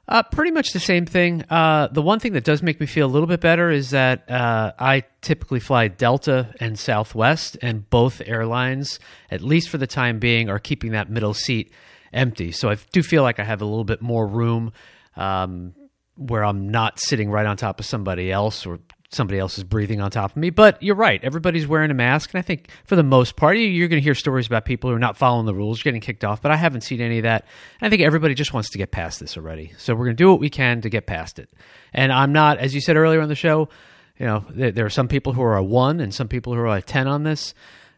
Uh, 0.07 0.23
pretty 0.23 0.49
much 0.49 0.73
the 0.73 0.79
same 0.79 1.05
thing. 1.05 1.43
Uh, 1.51 1.87
the 1.91 2.01
one 2.01 2.19
thing 2.19 2.33
that 2.33 2.43
does 2.43 2.63
make 2.63 2.79
me 2.79 2.87
feel 2.87 3.05
a 3.05 3.11
little 3.11 3.27
bit 3.27 3.39
better 3.39 3.69
is 3.69 3.91
that 3.91 4.29
uh, 4.29 4.71
I 4.79 5.03
typically 5.21 5.59
fly 5.59 5.87
Delta 5.87 6.51
and 6.59 6.79
Southwest, 6.79 7.57
and 7.61 7.87
both 7.91 8.19
airlines, 8.25 8.99
at 9.29 9.41
least 9.41 9.69
for 9.69 9.77
the 9.77 9.85
time 9.85 10.17
being, 10.17 10.49
are 10.49 10.57
keeping 10.57 10.93
that 10.93 11.11
middle 11.11 11.35
seat 11.35 11.71
empty. 12.11 12.51
So 12.51 12.71
I 12.71 12.77
do 12.91 13.03
feel 13.03 13.21
like 13.21 13.39
I 13.39 13.43
have 13.43 13.61
a 13.61 13.65
little 13.65 13.83
bit 13.83 14.01
more 14.01 14.25
room 14.25 14.71
um, 15.15 15.75
where 16.15 16.43
I'm 16.43 16.69
not 16.69 16.99
sitting 16.99 17.29
right 17.29 17.45
on 17.45 17.55
top 17.55 17.79
of 17.79 17.85
somebody 17.85 18.31
else 18.31 18.65
or 18.65 18.79
somebody 19.09 19.39
else 19.39 19.57
is 19.57 19.63
breathing 19.63 19.99
on 20.01 20.11
top 20.11 20.31
of 20.31 20.37
me. 20.37 20.51
But 20.51 20.81
you're 20.81 20.95
right. 20.95 21.23
Everybody's 21.23 21.67
wearing 21.67 21.91
a 21.91 21.95
mask. 21.95 22.31
And 22.33 22.39
I 22.39 22.41
think 22.41 22.69
for 22.85 22.95
the 22.95 23.03
most 23.03 23.35
part, 23.35 23.57
you're 23.57 23.87
going 23.87 23.99
to 23.99 24.03
hear 24.03 24.15
stories 24.15 24.45
about 24.45 24.65
people 24.65 24.89
who 24.89 24.95
are 24.95 24.99
not 24.99 25.17
following 25.17 25.47
the 25.47 25.53
rules, 25.53 25.81
getting 25.81 26.01
kicked 26.01 26.23
off. 26.23 26.41
But 26.41 26.51
I 26.51 26.55
haven't 26.55 26.81
seen 26.81 27.01
any 27.01 27.17
of 27.17 27.23
that. 27.23 27.45
I 27.81 27.89
think 27.89 28.01
everybody 28.01 28.35
just 28.35 28.53
wants 28.53 28.69
to 28.69 28.77
get 28.77 28.91
past 28.91 29.19
this 29.19 29.35
already. 29.35 29.73
So 29.77 29.93
we're 29.95 30.05
going 30.05 30.17
to 30.17 30.23
do 30.23 30.29
what 30.29 30.39
we 30.39 30.49
can 30.49 30.81
to 30.81 30.89
get 30.89 31.07
past 31.07 31.39
it. 31.39 31.49
And 31.91 32.11
I'm 32.11 32.31
not, 32.31 32.59
as 32.59 32.75
you 32.75 32.81
said 32.81 32.97
earlier 32.97 33.21
on 33.21 33.29
the 33.29 33.35
show, 33.35 33.69
you 34.17 34.25
know, 34.25 34.45
there, 34.49 34.71
there 34.71 34.85
are 34.85 34.91
some 34.91 35.07
people 35.07 35.33
who 35.33 35.41
are 35.41 35.57
a 35.57 35.63
one 35.63 35.99
and 35.99 36.13
some 36.13 36.27
people 36.27 36.53
who 36.53 36.59
are 36.59 36.77
a 36.77 36.81
10 36.81 37.07
on 37.07 37.23
this. 37.23 37.55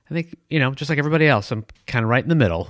I 0.09 0.13
think, 0.13 0.35
you 0.49 0.59
know, 0.59 0.71
just 0.73 0.89
like 0.89 0.99
everybody 0.99 1.27
else, 1.27 1.51
I'm 1.51 1.65
kind 1.87 2.03
of 2.03 2.09
right 2.09 2.23
in 2.23 2.29
the 2.29 2.35
middle. 2.35 2.69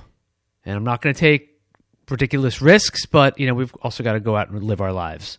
And 0.64 0.76
I'm 0.76 0.84
not 0.84 1.02
going 1.02 1.14
to 1.14 1.20
take 1.20 1.60
ridiculous 2.08 2.60
risks, 2.60 3.06
but, 3.06 3.38
you 3.38 3.46
know, 3.46 3.54
we've 3.54 3.74
also 3.82 4.02
got 4.02 4.12
to 4.14 4.20
go 4.20 4.36
out 4.36 4.48
and 4.48 4.62
live 4.62 4.80
our 4.80 4.92
lives. 4.92 5.38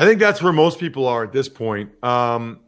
I 0.00 0.06
think 0.06 0.18
that's 0.18 0.40
where 0.40 0.54
most 0.54 0.80
people 0.80 1.06
are 1.06 1.24
at 1.24 1.30
this 1.30 1.46
point. 1.46 1.90
Um, 2.02 2.60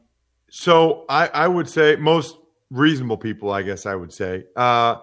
so 0.50 1.06
I, 1.08 1.28
I, 1.28 1.48
would 1.48 1.66
say 1.66 1.96
most 1.96 2.36
reasonable 2.68 3.16
people, 3.16 3.50
I 3.50 3.62
guess 3.62 3.86
I 3.86 3.94
would 3.94 4.12
say. 4.12 4.44
Uh, 4.54 4.96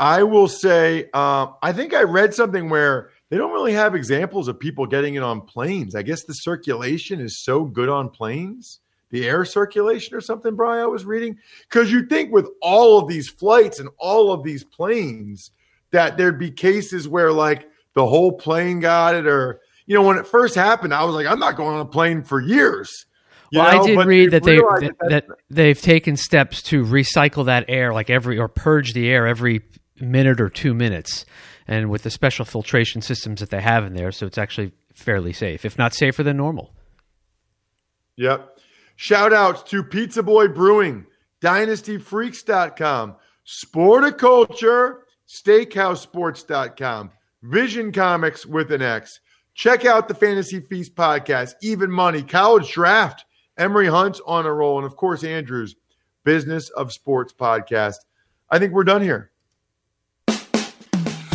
I 0.00 0.24
will 0.24 0.48
say, 0.48 1.10
uh, 1.14 1.52
I 1.62 1.72
think 1.72 1.94
I 1.94 2.02
read 2.02 2.34
something 2.34 2.70
where 2.70 3.10
they 3.30 3.36
don't 3.36 3.52
really 3.52 3.72
have 3.72 3.94
examples 3.94 4.48
of 4.48 4.58
people 4.58 4.84
getting 4.84 5.14
it 5.14 5.22
on 5.22 5.42
planes. 5.42 5.94
I 5.94 6.02
guess 6.02 6.24
the 6.24 6.34
circulation 6.34 7.20
is 7.20 7.38
so 7.38 7.64
good 7.64 7.88
on 7.88 8.08
planes, 8.08 8.80
the 9.10 9.28
air 9.28 9.44
circulation 9.44 10.16
or 10.16 10.20
something, 10.20 10.56
Brian, 10.56 10.82
I 10.82 10.86
was 10.88 11.04
reading. 11.04 11.38
Because 11.70 11.92
you 11.92 12.04
think 12.06 12.32
with 12.32 12.48
all 12.62 12.98
of 12.98 13.06
these 13.06 13.28
flights 13.28 13.78
and 13.78 13.90
all 13.98 14.32
of 14.32 14.42
these 14.42 14.64
planes 14.64 15.52
that 15.92 16.18
there'd 16.18 16.36
be 16.36 16.50
cases 16.50 17.06
where 17.06 17.30
like 17.30 17.70
the 17.94 18.04
whole 18.04 18.32
plane 18.32 18.80
got 18.80 19.14
it 19.14 19.28
or 19.28 19.60
you 19.86 19.94
know, 19.94 20.02
when 20.02 20.18
it 20.18 20.26
first 20.26 20.54
happened, 20.54 20.94
I 20.94 21.04
was 21.04 21.14
like, 21.14 21.26
I'm 21.26 21.38
not 21.38 21.56
going 21.56 21.74
on 21.74 21.80
a 21.80 21.88
plane 21.88 22.22
for 22.22 22.40
years. 22.40 23.06
You 23.50 23.60
well, 23.60 23.72
know? 23.72 23.82
I 23.82 23.86
did 23.86 23.96
but 23.96 24.06
read 24.06 24.30
that 24.30 24.42
they 24.42 24.56
that, 24.56 24.96
that, 25.08 25.26
they've 25.50 25.80
taken 25.80 26.16
steps 26.16 26.62
to 26.64 26.84
recycle 26.84 27.46
that 27.46 27.66
air, 27.68 27.92
like 27.92 28.10
every 28.10 28.38
or 28.38 28.48
purge 28.48 28.94
the 28.94 29.08
air 29.08 29.26
every 29.26 29.62
minute 30.00 30.40
or 30.40 30.48
two 30.48 30.74
minutes, 30.74 31.24
and 31.68 31.90
with 31.90 32.02
the 32.02 32.10
special 32.10 32.44
filtration 32.44 33.02
systems 33.02 33.40
that 33.40 33.50
they 33.50 33.60
have 33.60 33.84
in 33.84 33.94
there, 33.94 34.10
so 34.10 34.26
it's 34.26 34.38
actually 34.38 34.72
fairly 34.94 35.32
safe, 35.32 35.64
if 35.64 35.78
not 35.78 35.94
safer 35.94 36.22
than 36.22 36.36
normal. 36.36 36.74
Yep. 38.16 38.58
Shout 38.96 39.32
outs 39.32 39.62
to 39.70 39.82
Pizza 39.82 40.22
Boy 40.22 40.48
Brewing, 40.48 41.06
DynastyFreaks.com, 41.42 43.16
Sporticulture, 43.46 44.98
SteakhouseSports.com, 45.28 47.10
Vision 47.42 47.92
Comics 47.92 48.46
with 48.46 48.70
an 48.70 48.82
X. 48.82 49.20
Check 49.54 49.84
out 49.84 50.08
the 50.08 50.14
Fantasy 50.14 50.60
Feast 50.60 50.94
podcast, 50.94 51.54
Even 51.62 51.90
Money, 51.90 52.22
College 52.22 52.72
Draft, 52.72 53.24
Emory 53.56 53.86
Hunt's 53.86 54.20
on 54.26 54.46
a 54.46 54.52
roll, 54.52 54.78
and 54.78 54.86
of 54.86 54.96
course, 54.96 55.22
Andrew's 55.22 55.76
Business 56.24 56.70
of 56.70 56.92
Sports 56.92 57.32
podcast. 57.32 57.96
I 58.50 58.58
think 58.58 58.72
we're 58.72 58.84
done 58.84 59.02
here. 59.02 59.30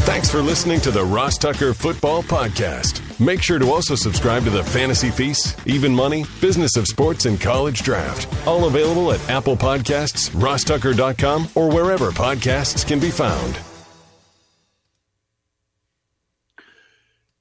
Thanks 0.10 0.29
for 0.29 0.41
listening 0.41 0.82
to 0.82 0.91
the 0.91 1.05
Ross 1.05 1.38
Tucker 1.38 1.73
Football 1.73 2.23
Podcast. 2.23 2.99
Make 3.23 3.43
sure 3.43 3.60
to 3.60 3.69
also 3.69 3.93
subscribe 3.95 4.43
to 4.45 4.49
the 4.49 4.63
Fantasy 4.63 5.12
Feast, 5.12 5.60
Even 5.67 5.93
Money, 5.93 6.25
Business 6.41 6.75
of 6.77 6.88
Sports, 6.88 7.25
and 7.25 7.39
College 7.39 7.84
Draft. 7.84 8.27
All 8.47 8.65
available 8.65 9.12
at 9.12 9.29
Apple 9.29 9.55
Podcasts, 9.55 10.29
rosstucker.com, 10.32 11.50
or 11.54 11.69
wherever 11.69 12.10
podcasts 12.12 12.85
can 12.87 13.00
be 13.00 13.12
found. 13.12 13.60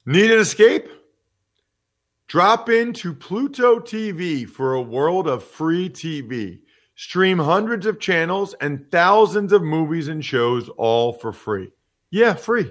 Need 0.09 0.30
an 0.30 0.38
escape? 0.38 0.88
Drop 2.28 2.70
into 2.70 3.12
Pluto 3.12 3.78
TV 3.78 4.48
for 4.48 4.72
a 4.72 4.80
world 4.80 5.28
of 5.28 5.44
free 5.44 5.90
TV. 5.90 6.61
Stream 6.94 7.38
hundreds 7.38 7.84
of 7.84 8.00
channels 8.00 8.54
and 8.62 8.90
thousands 8.90 9.52
of 9.52 9.62
movies 9.62 10.09
and 10.09 10.24
shows 10.24 10.70
all 10.78 11.12
for 11.12 11.30
free. 11.30 11.70
Yeah, 12.11 12.32
free. 12.32 12.70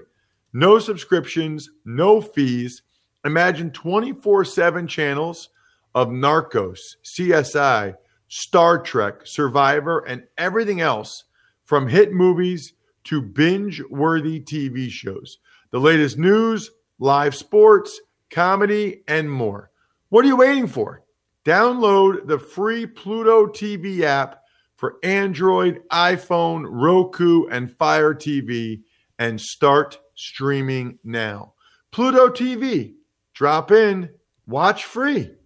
No 0.51 0.79
subscriptions, 0.79 1.69
no 1.85 2.21
fees. 2.21 2.81
Imagine 3.23 3.69
24 3.69 4.43
7 4.43 4.87
channels 4.87 5.49
of 5.93 6.07
Narcos, 6.07 6.95
CSI, 7.03 7.93
Star 8.29 8.81
Trek, 8.81 9.27
Survivor, 9.27 9.99
and 9.99 10.23
everything 10.39 10.81
else 10.81 11.25
from 11.65 11.87
hit 11.87 12.11
movies 12.11 12.73
to 13.03 13.21
binge 13.21 13.83
worthy 13.91 14.39
TV 14.39 14.89
shows. 14.89 15.37
The 15.69 15.79
latest 15.79 16.17
news, 16.17 16.71
live 16.99 17.35
sports, 17.35 17.99
comedy, 18.29 19.03
and 19.07 19.31
more. 19.31 19.71
What 20.09 20.25
are 20.25 20.27
you 20.27 20.37
waiting 20.37 20.67
for? 20.67 21.03
Download 21.45 22.27
the 22.27 22.39
free 22.39 22.85
Pluto 22.85 23.47
TV 23.47 24.01
app 24.01 24.43
for 24.75 24.97
Android, 25.03 25.81
iPhone, 25.89 26.65
Roku, 26.67 27.45
and 27.47 27.71
Fire 27.71 28.13
TV 28.13 28.81
and 29.17 29.39
start 29.39 29.99
streaming 30.15 30.99
now. 31.03 31.53
Pluto 31.91 32.29
TV, 32.29 32.95
drop 33.33 33.71
in, 33.71 34.09
watch 34.45 34.85
free. 34.85 35.36